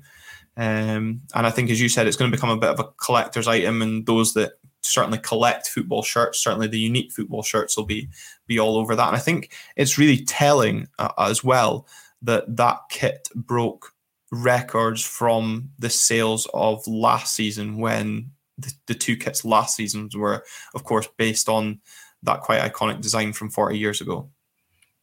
[0.55, 2.89] Um, and I think, as you said, it's going to become a bit of a
[2.97, 7.85] collector's item, and those that certainly collect football shirts, certainly the unique football shirts, will
[7.85, 8.09] be
[8.47, 9.07] be all over that.
[9.07, 11.87] And I think it's really telling uh, as well
[12.21, 13.93] that that kit broke
[14.31, 20.43] records from the sales of last season when the, the two kits last seasons were,
[20.73, 21.79] of course, based on
[22.23, 24.29] that quite iconic design from 40 years ago.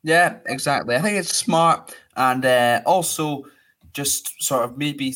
[0.04, 0.94] Yeah, exactly.
[0.94, 3.46] I think it's smart and uh, also
[3.94, 5.14] just sort of maybe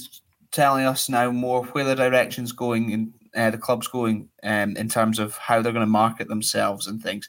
[0.50, 4.88] telling us now more where the direction's going and uh, the club's going um, in
[4.88, 7.28] terms of how they're going to market themselves and things.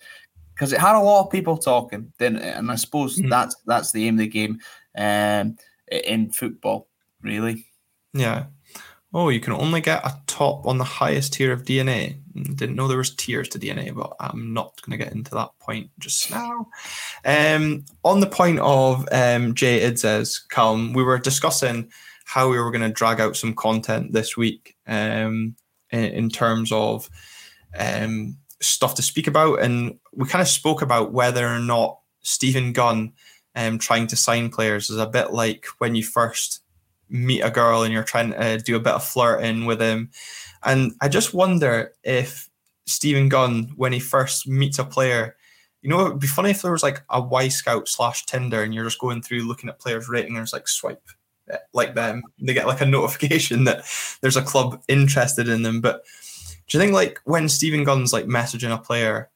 [0.56, 3.30] Because it had a lot of people talking, then, and I suppose mm-hmm.
[3.30, 4.60] that's that's the aim of the game
[4.98, 5.58] um,
[5.90, 6.88] in football,
[7.22, 7.66] really.
[8.14, 8.46] Yeah.
[9.12, 12.20] Oh, you can only get a top on the highest tier of DNA.
[12.34, 15.50] Didn't know there was tiers to DNA, but I'm not going to get into that
[15.60, 16.68] point just now.
[17.26, 21.92] Um, on the point of um, Jay Idzes, Calm, we were discussing
[22.26, 25.56] how we were going to drag out some content this week um,
[25.90, 27.10] in, in, terms of
[27.76, 29.64] um, stuff to speak about.
[29.64, 33.14] And we kind of spoke about whether or not Steven Gunn
[33.56, 36.62] um, trying to sign players is a bit like when you first
[37.10, 40.12] meet a girl and you're trying to do a bit of flirting with him.
[40.64, 42.50] And I just wonder if
[42.86, 45.36] Steven Gunn, when he first meets a player,
[45.82, 48.84] you know, it'd be funny if there was like a Wyscout slash Tinder and you're
[48.84, 51.02] just going through looking at players' rating and there's like swipe
[51.50, 52.24] eh, like them.
[52.40, 53.86] They get like a notification that
[54.22, 55.80] there's a club interested in them.
[55.82, 56.04] But
[56.68, 59.30] do you think like when Steven Gunn's like messaging a player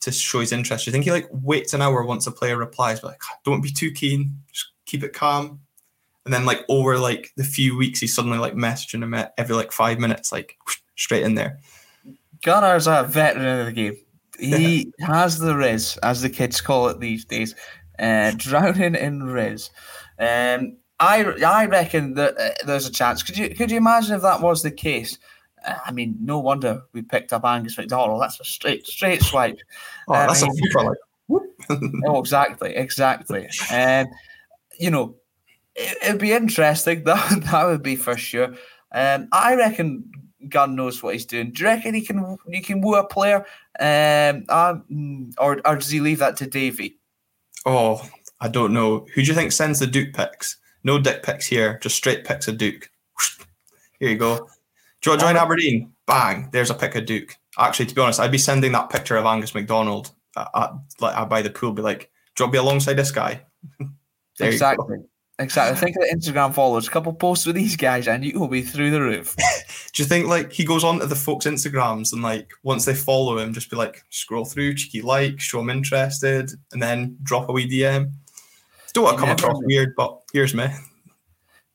[0.00, 2.56] to show his interest, do you think he like waits an hour once a player
[2.56, 5.60] replies, but like don't be too keen, just keep it calm.
[6.28, 9.72] And then like over like the few weeks, he's suddenly like messaging him every like
[9.72, 10.58] five minutes, like
[10.94, 11.58] straight in there.
[12.42, 13.96] Gunner's a veteran of the game.
[14.38, 17.54] He has the riz, as the kids call it these days,
[17.98, 19.70] uh, drowning in riz.
[20.18, 23.22] Um, I I reckon that uh, there's a chance.
[23.22, 25.16] Could you could you imagine if that was the case?
[25.66, 28.20] Uh, I mean, no wonder we picked up Angus MacDonald.
[28.20, 29.60] That's a straight straight swipe.
[30.08, 30.48] Oh, um, that's a
[30.78, 30.98] like.
[32.06, 33.48] oh, exactly, exactly.
[33.72, 34.08] Um,
[34.78, 35.14] you know,
[35.78, 37.02] it, would be interesting.
[37.04, 38.54] That that would be for sure.
[38.92, 40.10] Um, I reckon
[40.48, 41.52] Gunn knows what he's doing.
[41.52, 43.46] Do you reckon he can he can woo a player?
[43.78, 46.98] Um, um, or or does he leave that to Davy?
[47.66, 48.02] Oh,
[48.40, 49.06] I don't know.
[49.14, 50.58] Who do you think sends the Duk picks?
[50.84, 52.88] No dick picks here, just straight picks of Duk.
[53.98, 54.36] Here you go.
[55.00, 55.92] Do you want to join Aberdeen?
[56.06, 57.36] Bang, there's a pick of Duk.
[57.58, 60.70] Actually, to be honest, I'd be sending that picture of Angus MacDonald at, at,
[61.00, 63.44] like by the pool, be like, do you want to be alongside this guy?
[64.40, 64.98] exactly.
[65.40, 65.78] Exactly.
[65.78, 66.88] Think of the Instagram followers.
[66.88, 69.36] A couple posts with these guys, and you will be through the roof.
[69.94, 72.94] Do you think like he goes on to the folks' Instagrams and like once they
[72.94, 77.48] follow him, just be like scroll through, cheeky like, show him interested, and then drop
[77.48, 78.10] a wee DM?
[78.94, 80.66] Don't want to come across weird, but here's me.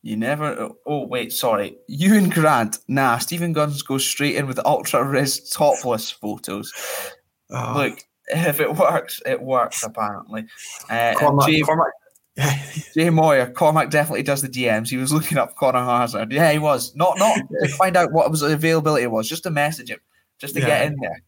[0.01, 0.70] You never.
[0.86, 1.78] Oh wait, sorry.
[1.88, 2.80] You and Grant.
[2.89, 6.74] Nah, Steven Gunn's goes straight in with ultra res topless photos.
[7.49, 7.74] Oh.
[7.78, 9.84] Look, if it works, it works.
[9.84, 10.45] Apparently,
[10.89, 11.93] uh, Cormack, Jay, Cormack.
[12.95, 14.89] Jay Moyer, Cormack definitely does the DMs.
[14.89, 16.31] He was looking up Conor Hazard.
[16.31, 16.95] Yeah, he was.
[16.95, 19.99] Not not to find out what was availability was, just to message him,
[20.39, 20.67] just to yeah.
[20.67, 21.21] get in there.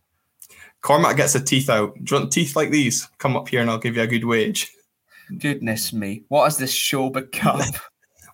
[0.82, 1.96] Cormack gets the teeth out.
[2.04, 3.08] Do you want teeth like these?
[3.18, 4.72] Come up here and I'll give you a good wage.
[5.40, 7.62] Goodness me, what has this show become?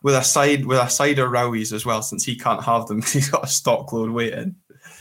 [0.03, 2.97] with a side with a side of Rowies as well, since he can't have them
[2.97, 4.55] because he's got a stock load waiting.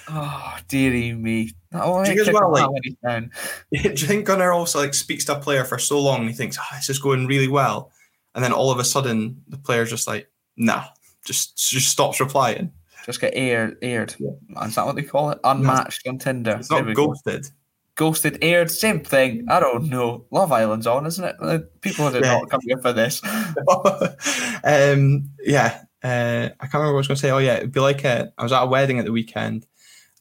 [0.09, 1.53] Oh dearie me!
[1.73, 2.69] Oh, do you think well, like,
[3.03, 6.27] do you think Gunner also like speaks to a player for so long?
[6.27, 7.93] he thinks, oh, this is going really well,
[8.35, 10.85] and then all of a sudden the player's just like, nah,
[11.25, 12.73] just just stops replying.
[13.07, 14.15] Just get aired, aired.
[14.19, 14.65] Yeah.
[14.67, 15.41] Is that what they call it?
[15.43, 16.57] Unmatched no, on Tinder.
[16.59, 17.45] It's not ghosted.
[17.45, 17.51] Go
[18.01, 19.47] ghosted, aired, same thing.
[19.51, 20.25] I don't know.
[20.31, 21.81] Love Island's on, isn't it?
[21.83, 22.39] People are yeah.
[22.39, 23.21] not coming in for this.
[24.65, 27.31] um, yeah, uh, I can't remember what I was going to say.
[27.31, 29.67] Oh yeah, it'd be like a, uh, I was at a wedding at the weekend,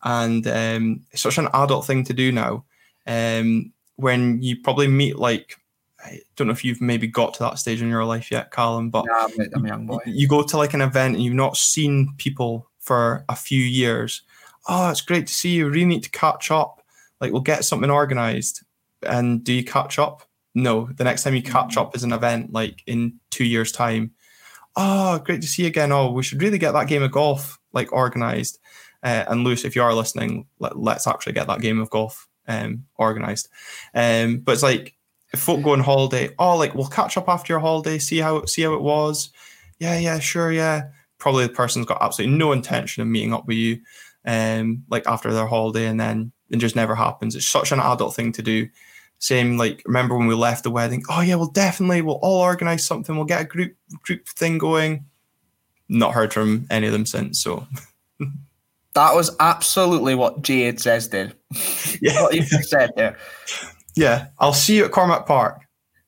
[0.04, 2.66] and um, it's such an adult thing to do now.
[3.08, 5.58] Um, when you probably meet like
[6.04, 8.89] I don't know if you've maybe got to that stage in your life yet, Callum,
[8.89, 10.00] but yeah, I'm, I'm a young boy.
[10.06, 14.22] You go to like an event and you've not seen people for a few years.
[14.68, 15.68] Oh, it's great to see you.
[15.68, 16.82] Really need to catch up.
[17.20, 18.64] Like we'll get something organized.
[19.04, 20.24] And do you catch up?
[20.56, 20.89] No.
[20.95, 21.80] The next time you catch mm-hmm.
[21.80, 24.12] up is an event like in two years' time.
[24.76, 25.91] Oh, great to see you again.
[25.91, 28.60] Oh, we should really get that game of golf like organized.
[29.04, 32.28] Uh, and Lewis, if you are listening, let, us actually get that game of golf
[32.47, 33.47] um, organized.
[33.93, 34.95] Um, but it's like
[35.34, 38.45] if folk go on holiday, oh, like we'll catch up after your holiday, see how
[38.45, 39.32] see how it was.
[39.80, 40.89] Yeah, yeah, sure, yeah.
[41.18, 43.80] Probably the person's got absolutely no intention of meeting up with you,
[44.26, 47.36] um, like after their holiday, and then it just never happens.
[47.36, 48.68] It's such an adult thing to do.
[49.20, 51.04] Same like remember when we left the wedding?
[51.10, 53.16] Oh yeah, well definitely we'll all organize something.
[53.16, 55.06] We'll get a group group thing going.
[55.89, 57.41] Not heard from any of them since.
[57.41, 57.68] So
[59.00, 61.36] that was absolutely what Jay Idzes did.
[62.02, 63.18] Yeah, what you said there.
[63.95, 65.62] Yeah, I'll see you at Cormack Park.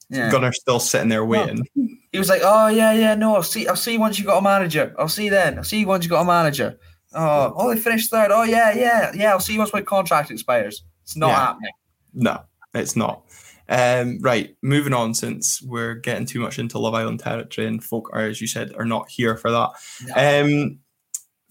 [0.09, 0.31] Yeah.
[0.31, 1.65] Gunner's still sitting there waiting.
[1.75, 4.25] Well, he was like, "Oh yeah, yeah, no, I'll see, I'll see you once you
[4.25, 4.93] got a manager.
[4.99, 5.57] I'll see you then.
[5.57, 6.77] I'll see you once you got a manager.
[7.13, 8.31] Oh, oh, they finished third.
[8.31, 9.31] Oh yeah, yeah, yeah.
[9.31, 10.83] I'll see you once my contract expires.
[11.03, 11.35] It's not yeah.
[11.35, 11.71] happening.
[12.13, 12.41] No,
[12.73, 13.23] it's not.
[13.67, 18.09] Um, right, moving on since we're getting too much into Love Island territory and folk
[18.13, 19.69] are, as you said, are not here for that.
[20.15, 20.41] No.
[20.41, 20.79] Um,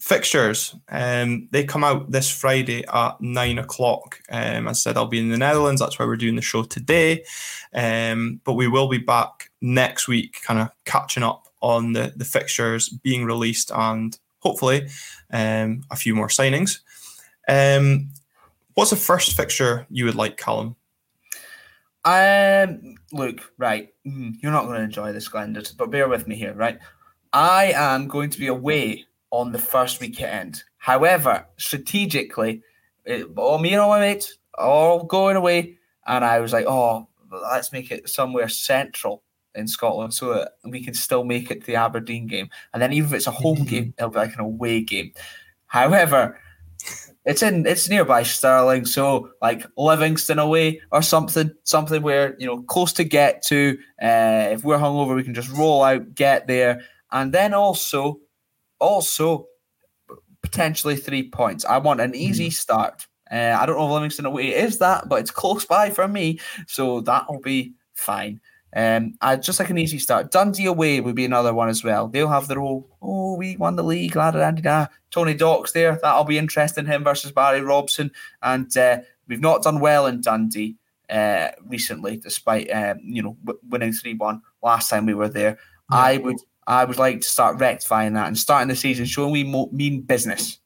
[0.01, 0.75] fixtures.
[0.89, 4.19] Um, they come out this Friday at nine o'clock.
[4.29, 5.79] Um, I said I'll be in the Netherlands.
[5.79, 7.23] That's why we're doing the show today.
[7.73, 12.25] Um, but we will be back next week, kind of catching up on the the
[12.25, 14.89] fixtures being released and hopefully
[15.31, 16.79] um, a few more signings.
[17.47, 18.09] Um,
[18.73, 20.75] what's the first fixture you would like, Callum?
[22.03, 26.35] Um, look, right, mm, you're not going to enjoy this, Glendon, but bear with me
[26.35, 26.79] here, right?
[27.33, 30.63] I am going to be away on the first weekend.
[30.77, 32.61] However, strategically,
[33.05, 37.07] it, all me and all my mates all going away, and I was like, oh,
[37.31, 39.23] let's make it somewhere central
[39.55, 42.49] in Scotland so that we can still make it to the Aberdeen game.
[42.73, 45.13] And then even if it's a home game, it'll be like an away game.
[45.67, 46.39] However,
[47.25, 52.63] it's in it's nearby Stirling, so like Livingston away or something, something where you know
[52.63, 53.77] close to get to.
[54.01, 58.19] Uh, if we're hungover, we can just roll out, get there, and then also
[58.81, 59.47] also
[60.41, 61.63] potentially three points.
[61.63, 62.53] I want an easy mm.
[62.53, 63.07] start.
[63.31, 66.39] Uh, I don't know if Livingston away is that, but it's close by for me,
[66.67, 68.41] so that'll be fine.
[68.75, 70.31] Um, I just like an easy start.
[70.31, 72.07] Dundee away would be another one as well.
[72.07, 72.83] They'll have their own.
[73.01, 74.87] oh we won the league, la da da da.
[75.11, 75.99] Tony Dock's there.
[76.01, 76.85] That'll be interesting.
[76.85, 78.11] Him versus Barry Robson,
[78.41, 80.77] and uh, we've not done well in Dundee
[81.09, 85.57] uh, recently, despite um, you know w- winning three one last time we were there.
[85.91, 85.97] Yeah.
[85.97, 86.37] I would
[86.71, 90.57] I would like to start rectifying that and starting the season showing we mean business.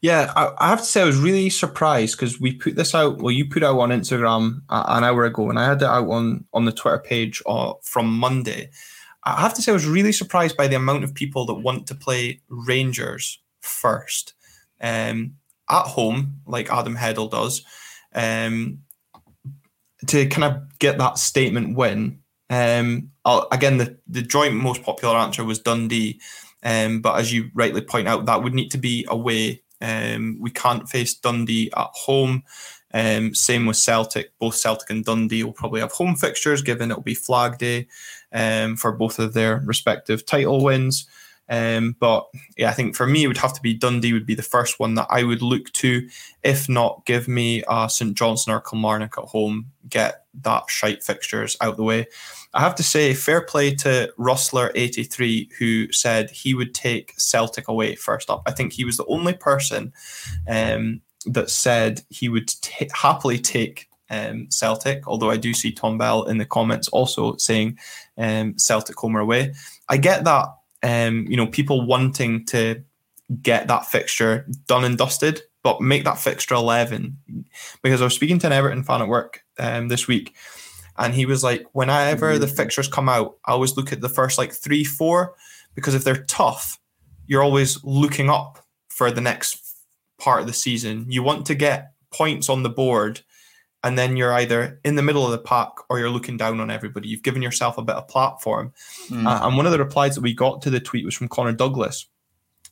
[0.00, 3.18] Yeah, I, I, have to say I was really surprised because we put this out.
[3.18, 6.44] Well, you put out on Instagram an hour ago, and I had it out on
[6.52, 8.70] on the Twitter page uh, from Monday.
[9.22, 11.86] I have to say I was really surprised by the amount of people that want
[11.86, 14.34] to play Rangers first
[14.80, 15.34] um,
[15.70, 17.64] at home, like Adam Heddle does,
[18.14, 18.80] um,
[20.08, 22.21] to kind of get that statement win
[22.52, 23.10] um,
[23.50, 26.20] again, the, the joint most popular answer was Dundee.
[26.62, 29.62] Um, but as you rightly point out, that would need to be away.
[29.80, 32.44] Um, we can't face Dundee at home.
[32.92, 34.38] Um, same with Celtic.
[34.38, 37.88] Both Celtic and Dundee will probably have home fixtures, given it'll be Flag Day
[38.32, 41.08] um, for both of their respective title wins.
[41.48, 42.26] Um, but
[42.56, 44.80] yeah, I think for me, it would have to be Dundee would be the first
[44.80, 46.08] one that I would look to.
[46.42, 49.66] If not, give me uh, St Johnstone or Kilmarnock at home.
[49.88, 52.06] Get that shite fixtures out the way.
[52.54, 57.94] I have to say, fair play to Rustler83, who said he would take Celtic away
[57.96, 58.42] first up.
[58.46, 59.92] I think he was the only person
[60.48, 65.96] um, that said he would t- happily take um, Celtic, although I do see Tom
[65.96, 67.78] Bell in the comments also saying
[68.18, 69.54] um, Celtic home or away.
[69.88, 70.48] I get that,
[70.82, 72.82] um, you know, people wanting to
[73.40, 77.16] get that fixture done and dusted, but make that fixture 11.
[77.82, 80.34] Because I was speaking to an Everton fan at work um, this week
[80.98, 82.54] and he was like, whenever the mm-hmm.
[82.54, 85.34] fixtures come out, I always look at the first like three, four,
[85.74, 86.78] because if they're tough,
[87.26, 89.76] you're always looking up for the next
[90.18, 91.06] part of the season.
[91.08, 93.22] You want to get points on the board,
[93.84, 96.70] and then you're either in the middle of the pack or you're looking down on
[96.70, 97.08] everybody.
[97.08, 98.72] You've given yourself a bit of platform.
[99.08, 99.26] Mm.
[99.26, 101.52] Uh, and one of the replies that we got to the tweet was from Connor
[101.52, 102.06] Douglas,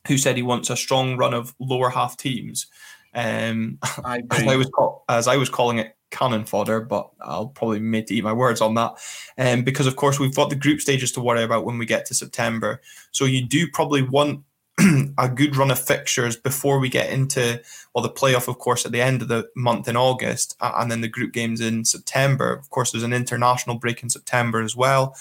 [0.07, 2.67] who said he wants a strong run of lower half teams.
[3.13, 7.47] Um, I as I was call, as I was calling it, cannon fodder, but I'll
[7.47, 8.93] probably made to eat my words on that.
[9.37, 12.05] Um, because of course we've got the group stages to worry about when we get
[12.07, 12.81] to September.
[13.11, 14.43] So you do probably want
[15.17, 17.61] a good run of fixtures before we get into
[17.93, 21.01] well the playoff, of course, at the end of the month in August, and then
[21.01, 22.53] the group games in September.
[22.53, 25.15] Of course, there's an international break in September as well,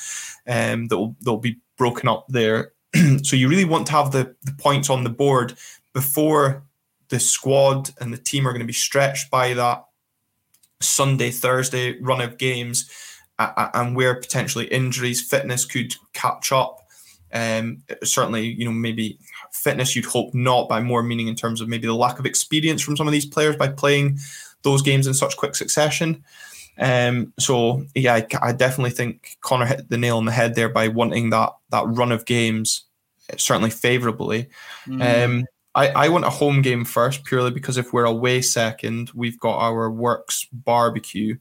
[0.47, 2.73] um, that will they'll be broken up there.
[3.23, 5.55] so you really want to have the, the points on the board
[5.93, 6.65] before
[7.09, 9.85] the squad and the team are going to be stretched by that
[10.81, 12.89] Sunday, Thursday run of games,
[13.39, 16.79] uh, and where potentially injuries, fitness could catch up.
[17.33, 19.19] Um, certainly, you know, maybe
[19.53, 22.82] fitness you'd hope not, by more meaning in terms of maybe the lack of experience
[22.82, 24.18] from some of these players by playing
[24.62, 26.24] those games in such quick succession.
[26.78, 30.68] Um, so yeah, I, I, definitely think Connor hit the nail on the head there
[30.68, 32.84] by wanting that that run of games,
[33.36, 34.48] certainly favourably.
[34.86, 35.24] Mm.
[35.24, 39.38] Um, I, I want a home game first purely because if we're away second, we've
[39.38, 41.36] got our works barbecue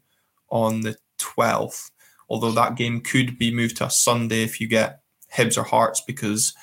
[0.50, 1.92] on the twelfth.
[2.30, 5.02] Although that game could be moved to a Sunday if you get
[5.34, 6.54] Hibs or Hearts because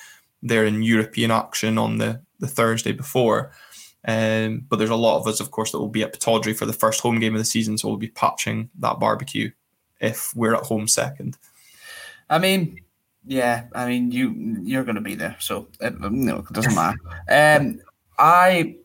[0.47, 3.51] they're in European action on the, the Thursday before.
[4.07, 6.65] Um, but there's a lot of us, of course, that will be at Pittodrie for
[6.65, 9.51] the first home game of the season, so we'll be patching that barbecue
[9.99, 11.37] if we're at home second.
[12.29, 12.79] I mean,
[13.25, 14.33] yeah, I mean you
[14.63, 16.97] you're going to be there, so it, no, it doesn't matter.
[17.29, 17.81] Um,
[18.17, 18.77] I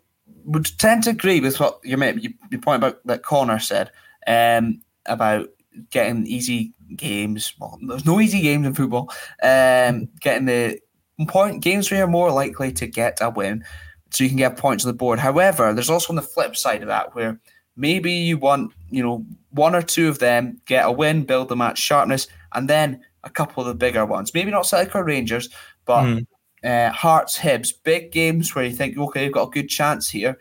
[0.45, 3.91] would tend to agree with what your mate, your point about that Connor said
[4.27, 5.49] um, about
[5.91, 7.55] getting easy games.
[7.59, 9.13] Well, there's no easy games in football.
[9.43, 10.81] Um, getting the
[11.27, 13.65] point games where you're more likely to get a win,
[14.11, 15.19] so you can get points on the board.
[15.19, 17.41] However, there's also on the flip side of that where
[17.77, 21.57] maybe you want you know one or two of them get a win, build the
[21.57, 24.35] match sharpness, and then a couple of the bigger ones.
[24.35, 25.49] Maybe not Celtic or Rangers,
[25.85, 26.27] but mm.
[26.65, 30.39] uh, Hearts, Hibs, big games where you think, okay, you've got a good chance here.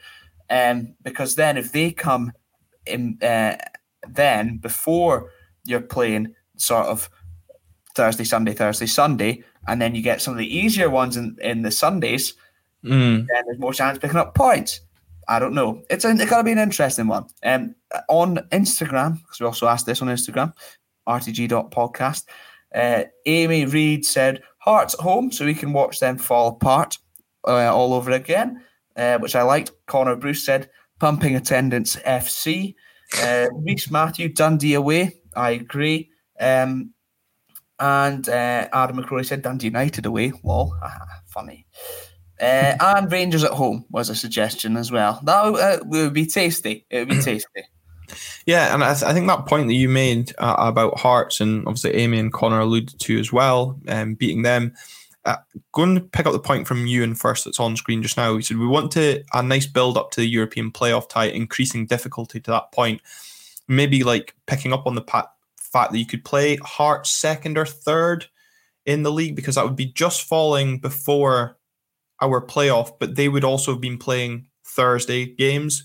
[0.50, 2.34] Um, because then if they come
[2.86, 3.58] in, uh,
[4.10, 5.32] then before
[5.66, 7.10] you're playing sort of
[7.96, 11.62] Thursday, Sunday, Thursday, Sunday, and then you get some of the easier ones in, in
[11.62, 12.34] the Sundays,
[12.84, 13.26] mm.
[13.28, 14.82] then there's more chance picking up points.
[15.28, 15.84] I don't know.
[15.90, 17.26] It's, a, it's got to be an interesting one.
[17.44, 17.76] Um,
[18.10, 20.54] on Instagram, because we also asked this on Instagram,
[21.08, 22.26] rtg.podcast,
[22.74, 26.98] uh, Amy Reed said, Hearts at home, so we can watch them fall apart
[27.48, 28.64] uh, all over again,
[28.96, 29.72] uh, which I liked.
[29.88, 30.70] Connor Bruce said,
[31.00, 32.76] pumping attendance FC.
[33.22, 35.16] Uh, Reese Matthew, Dundee away.
[35.36, 36.12] I agree.
[36.40, 36.94] Um,
[37.82, 40.32] and uh, Adam McCrory said Dundee United away.
[40.44, 40.80] Well,
[41.26, 41.66] funny.
[42.40, 45.20] Uh, and Rangers at home was a suggestion as well.
[45.24, 46.86] That uh, would be tasty.
[46.90, 47.64] It would be tasty.
[48.46, 51.66] Yeah, and I, th- I, think that point that you made uh, about Hearts and
[51.68, 54.74] obviously Amy and Connor alluded to as well, um, beating them.
[55.24, 55.38] Uh,
[55.72, 58.34] going to pick up the point from you and first that's on screen just now.
[58.34, 61.86] We said we want to a nice build up to the European playoff tie, increasing
[61.86, 63.02] difficulty to that point.
[63.68, 65.32] Maybe like picking up on the pat-
[65.72, 68.26] fact that you could play Hearts second or third
[68.86, 71.58] in the league because that would be just falling before
[72.22, 75.84] our playoff, but they would also have been playing Thursday games.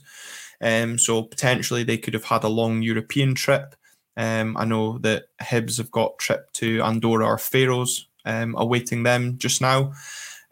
[0.61, 3.75] Um, so potentially they could have had a long European trip.
[4.17, 9.39] Um, I know that Hibs have got trip to Andorra or Faroes um, awaiting them
[9.39, 9.93] just now.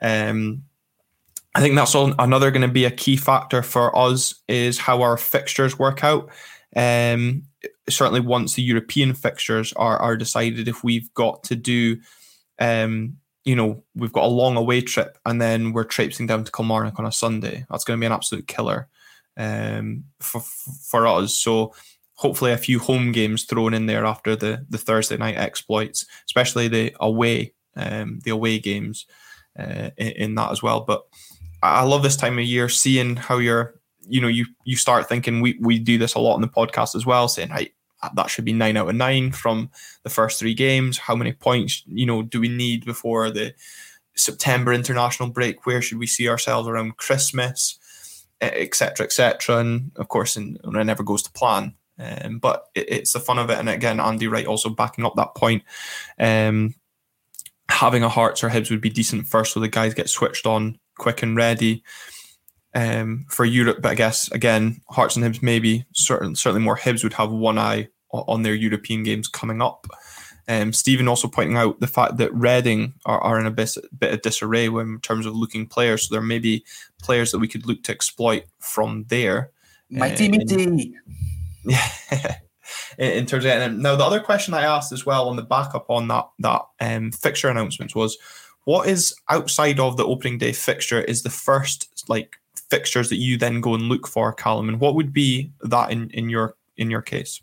[0.03, 0.65] Um,
[1.55, 5.03] I think that's all, another going to be a key factor for us is how
[5.03, 6.31] our fixtures work out.
[6.77, 7.45] Um,
[7.89, 11.99] certainly, once the European fixtures are are decided, if we've got to do,
[12.59, 16.53] um, you know, we've got a long away trip and then we're traipsing down to
[16.53, 18.89] Kilmarnock on a Sunday, that's going to be an absolute killer
[19.37, 21.39] um, for for us.
[21.39, 21.75] So
[22.15, 26.69] hopefully a few home games thrown in there after the the Thursday night exploits, especially
[26.69, 29.07] the away um, the away games
[29.59, 30.83] uh, in, in, that as well.
[30.83, 31.05] But
[31.63, 35.41] I love this time of year, seeing how you're you know you you start thinking
[35.41, 37.73] we we do this a lot on the podcast as well, saying right
[38.15, 39.71] that should be nine out of nine from
[40.03, 40.99] the first three games.
[40.99, 43.55] How many points you know do we need before the
[44.15, 45.65] September international break?
[45.65, 47.79] Where should we see ourselves around Christmas?
[48.41, 49.59] etc., etc.
[49.59, 51.75] And of course, and it never goes to plan.
[51.99, 53.59] Um, but it, it's the fun of it.
[53.59, 55.63] And again, Andy Wright also backing up that point.
[56.19, 56.75] Um,
[57.71, 60.79] having a Hearts or Hibs would be decent first, so the guys get switched on
[60.99, 61.83] quick and ready.
[62.77, 67.05] Um, for Europe, but I guess again, Hearts and Hibs maybe certain, certainly more Hibs
[67.05, 69.87] would have one eye on their European games coming up.
[70.47, 74.13] Um, Stephen also pointing out the fact that Reading are, are in a bit, bit
[74.13, 76.09] of disarray in terms of looking players.
[76.09, 76.65] So there may be
[77.01, 79.51] players that we could look to exploit from there.
[79.89, 80.77] Mighty, uh.
[81.65, 82.37] Yeah.
[82.99, 85.91] in terms of and now the other question I asked as well on the backup
[85.91, 88.17] on that that um, fixture announcements was
[88.65, 92.37] what is outside of the opening day fixture is the first like
[92.75, 96.11] fixtures that you then go and look for Callum and what would be that in
[96.11, 97.41] in your in your case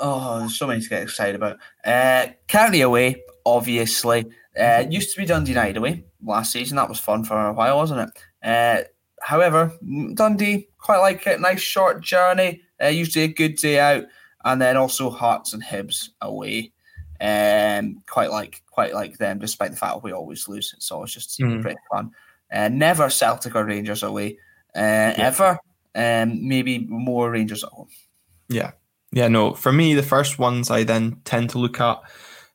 [0.00, 1.58] oh, there's so many to get excited about.
[1.84, 4.26] Uh, County away, obviously.
[4.58, 6.04] Uh, used to be Dundee United away.
[6.22, 6.76] last season.
[6.76, 8.22] That was fun for a while, wasn't it?
[8.42, 8.84] Uh,
[9.22, 9.72] however,
[10.14, 11.40] Dundee quite like it.
[11.40, 12.62] Nice short journey.
[12.82, 14.04] Uh, usually a good day out,
[14.44, 16.72] and then also Hearts and Hibs away.
[17.20, 20.74] Um, quite like quite like them, despite the fact we always lose.
[20.78, 21.60] So it's just mm.
[21.60, 22.12] pretty fun.
[22.52, 24.38] Uh, never Celtic or Rangers away
[24.74, 25.14] uh, yeah.
[25.16, 25.58] ever.
[25.94, 27.88] Um, maybe more Rangers at home.
[28.48, 28.72] Yeah,
[29.12, 29.28] yeah.
[29.28, 32.00] No, for me, the first ones I then tend to look at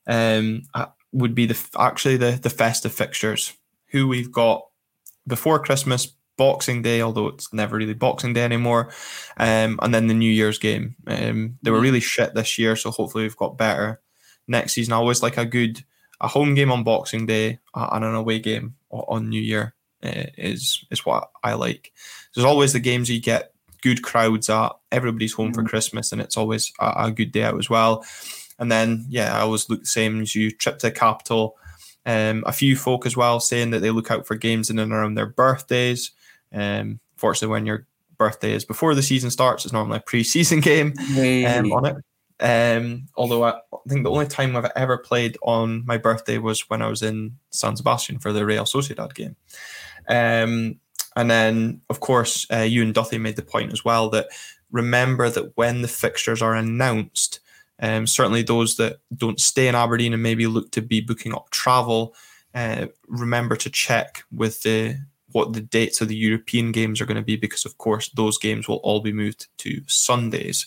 [0.06, 0.62] um,
[1.12, 3.54] would be the actually the the festive fixtures.
[3.88, 4.66] Who we've got
[5.26, 8.90] before Christmas, Boxing Day, although it's never really Boxing Day anymore,
[9.36, 10.96] um, and then the New Year's game.
[11.06, 14.00] Um, they were really shit this year, so hopefully we've got better
[14.48, 14.92] next season.
[14.92, 15.84] I always like a good
[16.20, 19.73] a home game on Boxing Day and an away game on New Year uh,
[20.04, 21.92] is is what I like.
[22.34, 23.52] There's always the games you get
[23.82, 24.72] good crowds at.
[24.92, 25.54] Everybody's home mm.
[25.54, 28.04] for Christmas, and it's always a, a, good day out as well.
[28.58, 30.50] And then yeah, I always look the same as you.
[30.50, 31.56] Trip to the capital.
[32.06, 34.92] Um, a few folk as well saying that they look out for games in and
[34.92, 36.10] around their birthdays.
[36.52, 37.86] Um, fortunately, when your
[38.18, 41.96] birthday is before the season starts, it's normally a pre-season game um, on it.
[42.40, 46.82] Um, although I, think the only time I've ever played on my birthday was when
[46.82, 49.36] I was in San Sebastian for the Real Sociedad game.
[50.08, 50.80] Um,
[51.16, 54.28] and then, of course, uh, you and Duthie made the point as well that
[54.72, 57.40] remember that when the fixtures are announced,
[57.80, 61.50] um, certainly those that don't stay in Aberdeen and maybe look to be booking up
[61.50, 62.14] travel,
[62.54, 64.98] uh, remember to check with the
[65.32, 68.38] what the dates of the European games are going to be because, of course, those
[68.38, 70.66] games will all be moved to Sundays.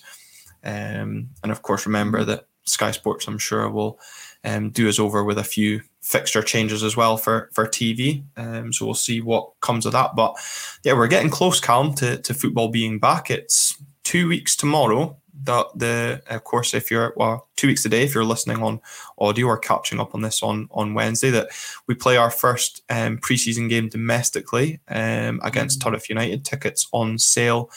[0.68, 4.00] Um, and of course, remember that Sky Sports, I'm sure, will
[4.44, 8.24] um, do us over with a few fixture changes as well for for TV.
[8.36, 10.16] Um, so we'll see what comes of that.
[10.16, 10.36] But
[10.84, 13.32] yeah, we're getting close, Callum, to, to football being back.
[13.32, 15.18] It's two weeks tomorrow.
[15.44, 18.82] That the of course, if you're well, two weeks today, if you're listening on
[19.18, 21.50] audio or catching up on this on on Wednesday, that
[21.88, 25.96] we play our first um, preseason game domestically um, against mm-hmm.
[25.96, 26.44] Turriff United.
[26.44, 27.70] Tickets on sale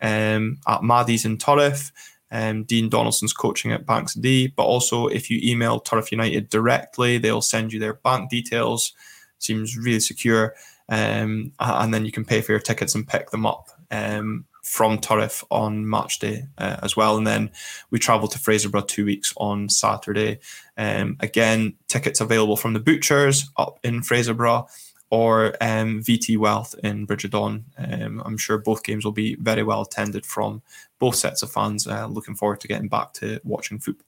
[0.00, 1.92] um, at Maddie's in Turriff
[2.30, 4.48] um, Dean Donaldson's coaching at Banks o' Dee.
[4.48, 8.92] But also, if you email Turriff United directly, they'll send you their bank details.
[9.38, 10.54] Seems really secure.
[10.88, 14.98] Um, and then you can pay for your tickets and pick them up um, from
[14.98, 17.16] Turriff on match day uh, as well.
[17.16, 17.50] And then
[17.90, 20.40] we travel to Fraserburgh two weeks on Saturday.
[20.76, 24.68] Um, again, tickets available from the butchers up in Fraserburgh
[25.10, 27.64] or um, VT Wealth in Bridgetown.
[27.76, 30.62] Um, I'm sure both games will be very well attended from
[30.98, 31.86] both sets of fans.
[31.86, 34.06] Uh, looking forward to getting back to watching football.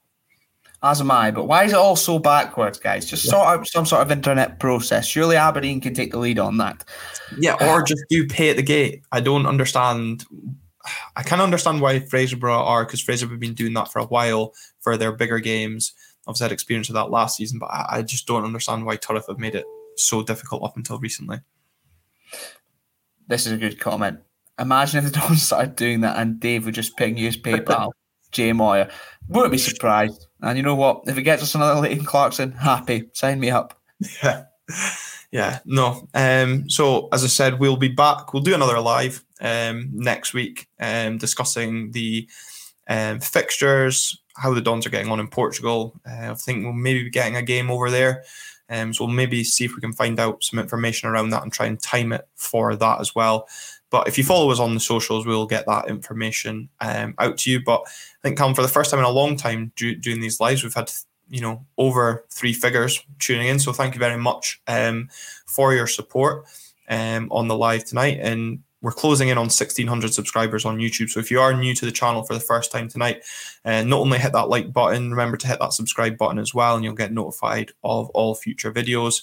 [0.84, 3.06] As am I, but why is it all so backwards, guys?
[3.06, 5.06] Just sort out some sort of internet process.
[5.06, 6.82] Surely Aberdeen can take the lead on that.
[7.38, 9.02] Yeah, or just do pay at the gate.
[9.12, 10.24] I don't understand.
[11.16, 14.54] I can understand why Fraserburgh are because Fraser have been doing that for a while
[14.80, 15.92] for their bigger games.
[16.26, 19.28] Obviously, had experience of that last season, but I, I just don't understand why Turriff
[19.28, 19.66] have made it
[19.96, 21.40] so difficult up until recently.
[23.26, 24.20] This is a good comment.
[24.58, 27.92] Imagine if the Dons started doing that and Dave would just ping his PayPal,
[28.30, 28.90] Jay Moyer.
[29.28, 30.26] Wouldn't be surprised.
[30.40, 31.02] And you know what?
[31.06, 33.08] If it gets us another Leighton Clarkson, happy.
[33.12, 33.78] Sign me up.
[34.22, 34.44] Yeah.
[35.32, 36.06] Yeah, no.
[36.12, 38.32] Um, so as I said, we'll be back.
[38.32, 42.28] We'll do another live um, next week, um, discussing the
[42.86, 45.98] um, fixtures, how the Dons are getting on in Portugal.
[46.06, 48.24] Uh, I think we'll maybe be getting a game over there.
[48.72, 51.52] Um, so we'll maybe see if we can find out some information around that and
[51.52, 53.46] try and time it for that as well.
[53.90, 57.50] But if you follow us on the socials, we'll get that information um, out to
[57.50, 57.62] you.
[57.62, 60.40] But I think, Callum, for the first time in a long time do, doing these
[60.40, 60.90] lives, we've had
[61.28, 63.58] you know over three figures tuning in.
[63.58, 65.10] So thank you very much um,
[65.46, 66.46] for your support
[66.88, 68.18] um, on the live tonight.
[68.22, 71.08] And we're closing in on 1600 subscribers on YouTube.
[71.08, 73.22] So if you are new to the channel for the first time tonight,
[73.64, 76.74] uh, not only hit that like button, remember to hit that subscribe button as well,
[76.74, 79.22] and you'll get notified of all future videos.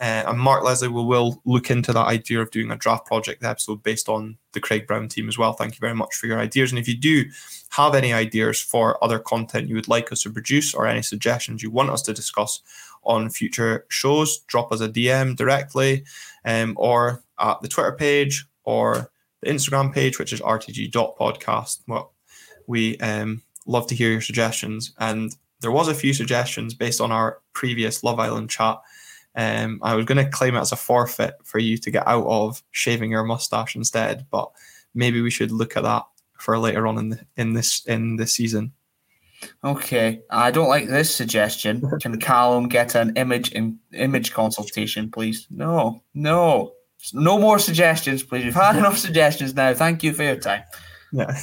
[0.00, 3.42] Uh, and Mark Leslie will, will look into that idea of doing a draft project
[3.42, 5.54] episode based on the Craig Brown team as well.
[5.54, 6.70] Thank you very much for your ideas.
[6.70, 7.24] And if you do
[7.70, 11.62] have any ideas for other content you would like us to produce or any suggestions
[11.62, 12.60] you want us to discuss
[13.02, 16.04] on future shows, drop us a DM directly
[16.44, 19.10] um, or at the Twitter page or
[19.40, 21.78] the Instagram page, which is rtg.podcast.
[21.88, 22.12] Well,
[22.66, 24.92] we um, love to hear your suggestions.
[24.98, 28.78] And there was a few suggestions based on our previous Love Island chat.
[29.34, 32.26] Um, I was going to claim it as a forfeit for you to get out
[32.26, 34.50] of shaving your mustache instead, but
[34.94, 36.02] maybe we should look at that
[36.36, 38.72] for later on in the, in this in this season.
[39.64, 41.88] Okay, I don't like this suggestion.
[42.02, 45.46] Can Callum get an image in, image consultation, please?
[45.48, 46.74] No, no.
[47.12, 48.44] No more suggestions, please.
[48.44, 49.74] We've had enough suggestions now.
[49.74, 50.62] Thank you for your time.
[51.12, 51.38] Yeah.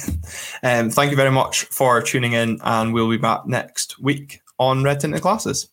[0.62, 4.84] Um, thank you very much for tuning in, and we'll be back next week on
[4.84, 5.64] Red Tinted Glasses.